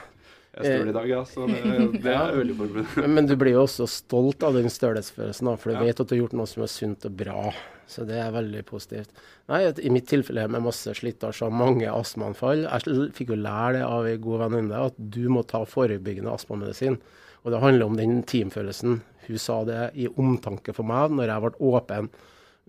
Jeg 0.58 0.64
er 0.64 0.78
støl 0.80 0.90
i 0.90 0.94
dag, 0.96 1.08
ja, 1.11 1.22
så 1.28 1.46
det, 1.46 1.62
det 2.04 2.12
er 2.12 2.32
jeg 2.32 2.38
veldig 2.42 2.58
forberedt. 2.58 3.08
Men 3.14 3.30
du 3.30 3.34
blir 3.38 3.54
jo 3.54 3.64
også 3.66 3.87
stolt 3.90 4.46
av 4.46 4.58
den 4.58 4.70
stølhetsfølelsen, 4.72 5.50
for 5.58 5.70
du 5.70 5.78
Ja. 5.78 5.84
vet 5.87 6.00
at 6.02 6.06
du 6.08 6.14
har 6.16 6.22
gjort 6.24 6.38
noe 6.38 6.50
som 6.50 6.64
er 6.66 6.72
sunt 6.72 7.06
og 7.06 7.18
bra. 7.18 7.52
Så 7.88 8.04
det 8.04 8.18
er 8.20 8.34
veldig 8.34 8.64
positivt. 8.68 9.14
Nei, 9.48 9.62
I 9.64 9.90
mitt 9.94 10.11
tilfelle 10.11 10.42
med 10.50 10.61
masse 10.61 10.92
slitasje 10.92 11.46
og 11.46 11.54
mange 11.56 11.88
astmaanfall 11.88 12.66
Jeg 12.66 13.06
fikk 13.16 13.30
jo 13.32 13.38
lære 13.40 13.78
det 13.78 13.87
av 13.87 14.04
ei 14.11 14.18
god 14.20 14.42
venninne 14.42 14.82
at 14.90 14.98
du 14.98 15.22
må 15.32 15.40
ta 15.48 15.62
forebyggende 15.64 16.34
astmamedisin. 16.34 16.98
Og 17.44 17.55
det 17.55 17.62
handler 17.62 17.87
om 17.87 17.96
den 17.98 18.22
teamfølelsen. 18.29 19.01
Hun 19.29 19.40
sa 19.40 19.62
det 19.68 19.81
i 20.01 20.09
omtanke 20.09 20.74
for 20.77 20.88
meg 20.88 21.14
når 21.14 21.33
jeg 21.33 21.44
ble 21.44 21.72
åpen 21.72 22.11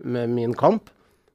med 0.04 0.32
min 0.36 0.54
kamp. 0.56 0.90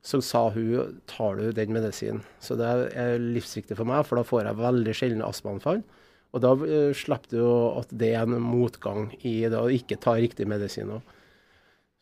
Så 0.05 0.19
sa 0.21 0.47
hun 0.53 0.99
tar 1.09 1.39
du 1.39 1.49
den 1.55 1.73
medisinen. 1.73 2.21
Så 2.39 2.57
det 2.59 2.69
er 2.93 3.17
livsviktig 3.21 3.77
for 3.79 3.89
meg, 3.89 4.05
for 4.05 4.19
da 4.19 4.25
får 4.27 4.45
jeg 4.45 4.61
veldig 4.61 4.93
sjeldne 4.97 5.29
astmaanfall. 5.29 5.81
Og 6.35 6.43
da 6.43 6.51
uh, 6.59 6.91
slipper 6.93 7.31
du 7.31 7.43
at 7.79 7.91
det 7.95 8.11
er 8.13 8.27
en 8.27 8.37
motgang 8.43 9.07
i 9.23 9.39
det 9.47 9.57
å 9.57 9.71
ikke 9.71 9.97
ta 10.03 10.17
riktig 10.19 10.45
medisin. 10.51 10.91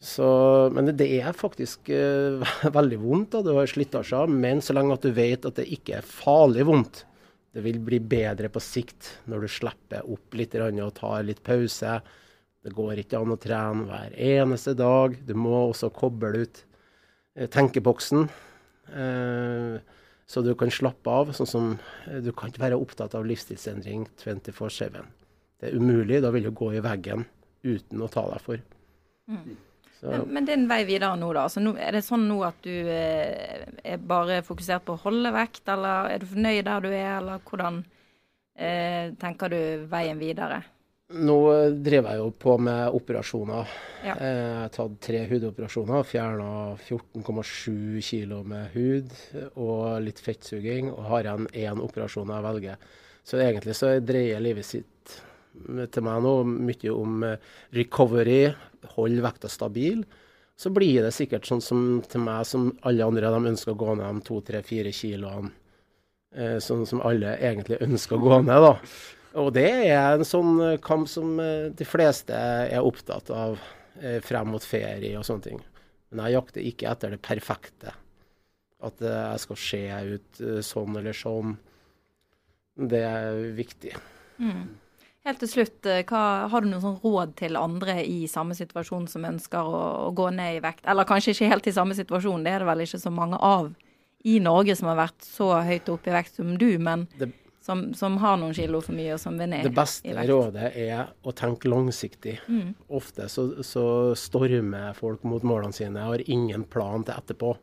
Så, 0.04 0.28
men 0.76 0.92
det 1.00 1.08
er 1.22 1.38
faktisk 1.38 1.94
uh, 1.94 2.44
veldig 2.80 3.00
vondt. 3.06 3.38
da, 3.38 3.44
Du 3.46 3.54
har 3.56 3.72
slitasjer, 3.72 4.28
men 4.28 4.60
så 4.66 4.76
lenge 4.76 4.98
at 4.98 5.06
du 5.06 5.14
vet 5.16 5.48
at 5.48 5.62
det 5.62 5.70
ikke 5.72 6.02
er 6.02 6.08
farlig 6.08 6.68
vondt. 6.68 7.06
Det 7.54 7.62
vil 7.62 7.80
bli 7.86 8.00
bedre 8.02 8.50
på 8.50 8.62
sikt 8.64 9.12
når 9.30 9.46
du 9.46 9.52
slipper 9.56 10.08
opp 10.10 10.38
litt 10.38 10.56
og 10.58 10.94
tar 10.98 11.26
litt 11.26 11.44
pause. 11.46 12.00
Det 12.64 12.72
går 12.74 13.04
ikke 13.04 13.20
an 13.20 13.34
å 13.36 13.38
trene 13.42 13.86
hver 13.90 14.16
eneste 14.18 14.74
dag. 14.78 15.18
Du 15.28 15.36
må 15.38 15.54
også 15.68 15.92
koble 15.94 16.46
ut 16.46 16.64
eh, 17.36 17.50
tenkeboksen. 17.52 18.26
Eh, 18.90 19.76
så 20.26 20.42
du 20.42 20.54
kan 20.58 20.72
slappe 20.72 21.12
av. 21.12 21.34
sånn 21.36 21.50
som 21.50 21.70
eh, 22.08 22.24
Du 22.24 22.32
kan 22.32 22.50
ikke 22.50 22.64
være 22.64 22.80
opptatt 22.80 23.14
av 23.20 23.28
livsstilsendring 23.28 24.08
24-7. 24.24 25.04
Det 25.60 25.70
er 25.70 25.78
umulig. 25.78 26.24
Da 26.24 26.32
vil 26.34 26.48
du 26.48 26.54
gå 26.56 26.72
i 26.74 26.82
veggen 26.84 27.28
uten 27.64 28.02
å 28.02 28.10
ta 28.12 28.26
deg 28.32 28.42
for. 28.48 28.64
Mm. 29.30 29.54
Men, 30.04 30.46
din 30.46 30.68
vei 30.68 30.84
videre 30.88 31.16
nå, 31.20 31.32
da. 31.36 31.46
Altså, 31.48 31.64
nå, 31.64 31.76
er 31.80 31.96
det 31.96 32.04
sånn 32.06 32.28
nå 32.28 32.42
at 32.48 32.60
du 32.66 32.74
eh, 32.92 33.64
er 33.84 34.04
bare 34.04 34.42
fokusert 34.46 34.86
på 34.88 34.98
å 34.98 35.04
holde 35.06 35.32
vekt, 35.36 35.64
eller 35.72 36.12
er 36.12 36.24
du 36.24 36.30
fornøyd 36.34 36.64
der 36.68 36.84
du 36.84 36.90
er, 36.92 37.10
eller 37.22 37.44
hvordan 37.48 37.82
eh, 38.58 39.14
tenker 39.22 39.54
du 39.54 39.62
veien 39.92 40.20
videre? 40.20 40.62
Nå 41.14 41.38
driver 41.86 42.16
jeg 42.16 42.22
jo 42.24 42.30
på 42.42 42.56
med 42.58 42.96
operasjoner. 42.98 43.74
Ja. 44.06 44.16
Eh, 44.16 44.38
Jeg 44.40 44.62
har 44.64 44.72
tatt 44.74 44.96
tre 45.04 45.20
hudoperasjoner. 45.30 46.08
Fjerna 46.10 46.50
14,7 46.80 48.02
kg 48.02 48.40
med 48.50 48.74
hud 48.74 49.14
og 49.54 50.02
litt 50.02 50.22
fettsuging. 50.24 50.90
Og 50.94 51.12
har 51.12 51.28
igjen 51.28 51.50
én 51.54 51.84
operasjon 51.84 52.34
jeg 52.34 52.48
velger. 52.48 52.88
Så 53.24 53.38
egentlig 53.40 53.76
så 53.78 53.94
dreier 54.04 54.42
livet 54.42 54.66
sitt 54.68 55.20
til 55.54 56.06
meg 56.06 56.22
nå 56.26 56.34
mye 56.50 56.94
om 56.94 57.24
eh, 57.28 57.50
recovery, 57.78 58.54
hold 58.96 59.24
vekta 59.24 59.50
stabil. 59.52 60.04
Så 60.60 60.70
blir 60.74 61.02
det 61.06 61.14
sikkert 61.16 61.48
sånn 61.50 61.62
som 61.64 61.84
til 62.10 62.24
meg 62.26 62.46
som 62.50 62.72
alle 62.86 63.06
andre, 63.06 63.32
de 63.34 63.52
ønsker 63.54 63.74
å 63.74 63.80
gå 63.80 63.96
ned 63.98 64.20
de 64.20 64.28
to, 64.28 64.40
tre, 64.46 64.62
fire 64.66 64.94
kiloene. 64.94 65.52
Eh, 66.34 66.58
Sånn 66.64 66.86
som 66.90 67.02
alle 67.06 67.36
egentlig 67.38 67.82
ønsker 67.86 68.18
å 68.18 68.24
gå 68.24 68.40
ned, 68.46 68.66
da. 68.66 68.74
Og 69.42 69.50
det 69.56 69.70
er 69.90 70.16
en 70.18 70.26
sånn 70.26 70.56
eh, 70.62 70.80
kamp 70.82 71.10
som 71.10 71.38
de 71.38 71.88
fleste 71.90 72.38
er 72.38 72.86
opptatt 72.86 73.32
av 73.34 73.60
frem 74.26 74.50
mot 74.50 74.64
ferie 74.66 75.14
og 75.20 75.26
sånne 75.28 75.46
ting. 75.46 75.60
Men 76.10 76.26
jeg 76.26 76.34
jakter 76.34 76.66
ikke 76.66 76.88
etter 76.90 77.12
det 77.14 77.20
perfekte. 77.22 77.92
At 78.84 79.04
jeg 79.06 79.42
skal 79.44 79.60
se 79.62 79.82
ut 80.16 80.42
sånn 80.66 80.98
eller 80.98 81.14
sånn. 81.16 81.54
Det 82.74 83.04
er 83.06 83.38
viktig. 83.54 83.94
Mm. 84.42 84.66
Helt 85.24 85.40
til 85.40 85.48
slutt, 85.48 85.86
eh, 85.88 86.02
hva, 86.04 86.50
har 86.52 86.64
du 86.64 86.68
noen 86.68 86.84
sånn 86.84 87.00
råd 87.00 87.38
til 87.40 87.56
andre 87.56 88.02
i 88.04 88.26
samme 88.28 88.56
situasjon 88.58 89.06
som 89.08 89.24
ønsker 89.30 89.64
å, 89.64 89.84
å 90.08 90.12
gå 90.16 90.28
ned 90.36 90.58
i 90.58 90.64
vekt? 90.64 90.84
Eller 90.90 91.08
kanskje 91.08 91.32
ikke 91.32 91.52
helt 91.54 91.70
i 91.70 91.76
samme 91.76 91.96
situasjon, 91.96 92.44
det 92.44 92.52
er 92.52 92.64
det 92.64 92.68
vel 92.68 92.84
ikke 92.84 93.00
så 93.00 93.14
mange 93.14 93.40
av 93.40 93.72
i 94.24 94.38
Norge 94.44 94.76
som 94.80 94.90
har 94.92 95.00
vært 95.00 95.24
så 95.28 95.50
høyt 95.64 95.90
oppe 95.92 96.12
i 96.12 96.16
vekt 96.16 96.40
som 96.40 96.54
du, 96.60 96.70
men 96.80 97.06
som, 97.64 97.86
som 97.96 98.18
har 98.20 98.38
noen 98.40 98.56
kilo 98.56 98.80
for 98.84 98.96
mye 98.96 99.16
og 99.16 99.22
som 99.24 99.38
vil 99.40 99.52
ned 99.52 99.62
i 99.62 99.68
vekt. 99.68 99.72
Det 99.72 99.80
beste 99.80 100.26
rådet 100.28 100.72
er 100.80 101.14
å 101.24 101.34
tenke 101.36 101.72
langsiktig. 101.72 102.38
Mm. 102.52 102.74
Ofte 103.00 103.30
så, 103.32 103.48
så 103.64 103.86
stormer 104.20 104.96
folk 104.98 105.24
mot 105.28 105.44
målene 105.48 105.76
sine. 105.76 106.04
Har 106.04 106.24
ingen 106.28 106.66
plan 106.68 107.08
til 107.08 107.16
etterpå. 107.16 107.54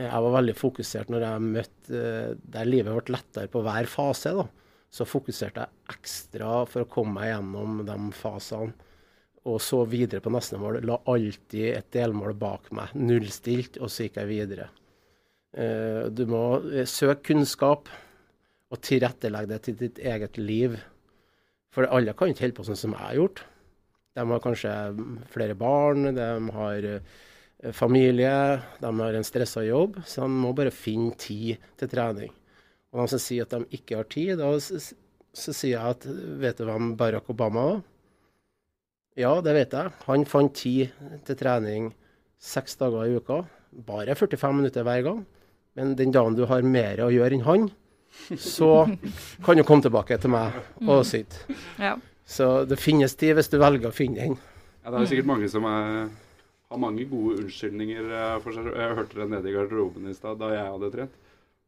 Jeg 0.00 0.24
var 0.24 0.36
veldig 0.38 0.56
fokusert 0.56 1.12
når 1.12 1.26
jeg 1.26 1.44
møtte 1.44 2.00
eh, 2.00 2.32
der 2.56 2.68
livet 2.68 2.96
ble 2.96 3.18
lettere 3.18 3.52
på 3.52 3.60
hver 3.66 3.88
fase. 3.90 4.32
da. 4.38 4.46
Så 4.90 5.06
fokuserte 5.06 5.62
jeg 5.62 5.94
ekstra 5.94 6.64
for 6.66 6.84
å 6.84 6.90
komme 6.90 7.20
meg 7.20 7.30
gjennom 7.30 7.82
de 7.86 7.98
fasene. 8.16 8.74
Og 9.48 9.56
så 9.64 9.78
videre 9.88 10.20
på 10.20 10.32
neste 10.34 10.58
mål. 10.60 10.82
La 10.84 10.98
alltid 11.08 11.70
et 11.72 11.86
delmål 11.94 12.34
bak 12.36 12.68
meg. 12.76 12.92
Nullstilt, 12.98 13.78
og 13.80 13.88
så 13.88 14.04
gikk 14.04 14.18
jeg 14.20 14.28
videre. 14.28 14.66
Eh, 15.56 16.10
Du 16.12 16.26
må 16.28 16.60
eh, 16.68 16.84
søke 16.84 17.30
kunnskap 17.30 17.88
og 18.70 18.82
tilrettelegge 18.84 19.50
det 19.50 19.62
til 19.64 19.78
ditt 19.80 19.98
eget 19.98 20.36
liv. 20.38 20.76
For 21.72 21.88
alle 21.88 22.12
kan 22.18 22.30
ikke 22.30 22.44
holde 22.48 22.58
på 22.58 22.66
sånn 22.68 22.78
som 22.78 22.94
jeg 22.94 23.02
har 23.06 23.16
gjort. 23.16 23.42
De 24.18 24.26
har 24.26 24.42
kanskje 24.42 24.74
flere 25.30 25.54
barn, 25.58 26.10
de 26.14 26.28
har 26.56 26.86
eh, 26.90 27.72
familie, 27.72 28.34
de 28.82 28.92
har 29.00 29.16
en 29.16 29.26
stressa 29.26 29.64
jobb. 29.64 30.02
Så 30.04 30.26
de 30.26 30.42
må 30.42 30.52
bare 30.58 30.74
finne 30.74 31.14
tid 31.16 31.62
til 31.80 31.90
trening. 31.94 32.34
Og 32.90 33.04
de 33.04 33.12
som 33.12 33.22
sier 33.22 33.46
at 33.46 33.54
de 33.54 33.78
ikke 33.78 34.00
har 34.00 34.08
tid, 34.10 34.34
da 34.40 34.50
så, 34.62 34.80
så 35.32 35.54
sier 35.54 35.76
jeg 35.76 35.96
at 35.96 36.06
vet 36.42 36.58
du 36.58 36.66
hvem 36.66 36.94
Barack 36.98 37.30
Obama 37.30 37.66
var? 37.68 37.80
Ja, 39.18 39.32
det 39.44 39.54
vet 39.56 39.74
jeg. 39.74 39.92
Han 40.06 40.24
fant 40.28 40.54
tid 40.56 40.94
til 41.26 41.38
trening 41.38 41.90
seks 42.40 42.78
dager 42.80 43.06
i 43.06 43.18
uka. 43.18 43.42
Bare 43.86 44.16
45 44.16 44.56
minutter 44.56 44.86
hver 44.86 45.04
gang. 45.06 45.24
Men 45.78 45.94
den 45.98 46.14
dagen 46.14 46.38
du 46.38 46.46
har 46.50 46.66
mer 46.66 47.02
å 47.04 47.10
gjøre 47.12 47.36
enn 47.36 47.46
han, 47.46 47.68
så 48.38 48.88
kan 49.44 49.58
du 49.58 49.64
komme 49.66 49.84
tilbake 49.84 50.18
til 50.18 50.32
meg 50.32 50.56
og 50.86 51.04
sitte. 51.06 51.44
Ja. 51.78 51.94
Så 52.26 52.64
det 52.70 52.78
finnes 52.78 53.14
tid 53.18 53.36
hvis 53.38 53.50
du 53.50 53.58
velger 53.60 53.90
å 53.90 53.94
finne 53.94 54.22
den. 54.22 54.36
Ja, 54.84 54.92
det 54.92 55.02
er 55.02 55.10
sikkert 55.10 55.30
mange 55.30 55.48
som 55.52 55.66
er, 55.68 56.10
har 56.70 56.80
mange 56.80 57.06
gode 57.10 57.42
unnskyldninger 57.42 58.06
eh, 58.06 58.36
for 58.42 58.56
seg. 58.56 58.70
Jeg 58.70 58.98
hørte 58.98 59.18
det 59.18 59.26
nede 59.32 59.50
i 59.50 59.54
garderoben 59.54 60.06
i 60.10 60.14
stad 60.16 60.38
da 60.40 60.52
jeg 60.54 60.68
hadde 60.68 60.92
trent. 60.94 61.18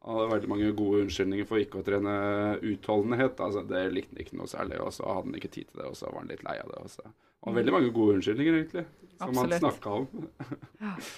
Han 0.03 0.19
hadde 0.19 0.31
veldig 0.33 0.51
mange 0.51 0.71
gode 0.79 1.05
unnskyldninger 1.05 1.47
for 1.47 1.62
ikke 1.62 1.79
å 1.79 1.85
trene 1.87 2.15
utholdenhet. 2.59 3.43
Altså, 3.43 3.62
det 3.67 3.83
likte 3.95 4.17
han 4.17 4.25
ikke 4.25 4.38
noe 4.41 4.51
særlig, 4.51 4.81
og 4.83 4.95
så 4.95 5.07
hadde 5.07 5.29
han 5.29 5.37
ikke 5.38 5.53
tid 5.55 5.69
til 5.69 5.83
det, 5.83 5.91
og 5.91 5.99
så 5.99 6.09
var 6.11 6.25
han 6.25 6.33
litt 6.33 6.47
lei 6.47 6.57
av 6.59 6.73
det. 6.73 6.81
Og 6.83 6.95
så. 6.95 7.12
Det 7.43 7.59
veldig 7.59 7.75
mange 7.75 7.93
gode 7.95 8.17
unnskyldninger, 8.19 8.57
egentlig, 8.61 8.87
som 9.19 9.31
Absolutt. 9.31 9.53
han 9.53 9.62
snakka 9.62 9.99
om. 10.01 11.05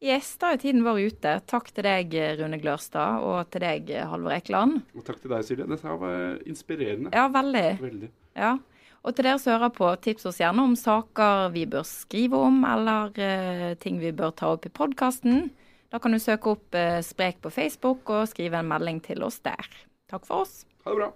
Yes, 0.00 0.30
da 0.40 0.54
er 0.54 0.60
tiden 0.62 0.80
vår 0.80 0.96
ute. 1.12 1.32
Takk 1.44 1.66
til 1.76 1.84
deg, 1.84 2.14
Rune 2.38 2.56
Glørstad, 2.62 3.20
og 3.20 3.50
til 3.52 3.60
deg, 3.66 3.90
Halvor 4.08 4.32
Ekeland. 4.32 4.78
Og 4.96 5.04
takk 5.04 5.18
til 5.20 5.28
deg, 5.28 5.44
Silje. 5.44 5.66
Dette 5.68 5.84
her 5.84 5.98
var 6.00 6.38
inspirerende. 6.48 7.12
Ja, 7.12 7.26
veldig. 7.28 7.66
Veldig. 7.82 8.08
Ja. 8.32 8.54
Og 9.04 9.16
til 9.16 9.28
dere 9.28 9.40
som 9.42 9.52
hører 9.52 9.74
på, 9.76 9.90
tips 10.00 10.24
oss 10.30 10.40
gjerne 10.40 10.64
om 10.64 10.72
saker 10.76 11.52
vi 11.52 11.66
bør 11.68 11.84
skrive 11.88 12.40
om, 12.48 12.62
eller 12.64 13.12
uh, 13.12 13.66
ting 13.80 14.00
vi 14.00 14.14
bør 14.16 14.32
ta 14.40 14.54
opp 14.54 14.64
i 14.68 14.72
podkasten. 14.72 15.50
Da 15.90 15.98
kan 15.98 16.14
du 16.14 16.20
søke 16.22 16.52
opp 16.54 16.76
eh, 16.78 17.00
Sprek 17.02 17.40
på 17.42 17.50
Facebook 17.50 18.10
og 18.14 18.28
skrive 18.30 18.60
en 18.60 18.70
melding 18.70 19.00
til 19.02 19.24
oss 19.26 19.40
der. 19.42 19.66
Takk 20.10 20.26
for 20.28 20.44
oss. 20.44 20.62
Ha 20.84 20.94
det 20.94 21.02
bra. 21.02 21.10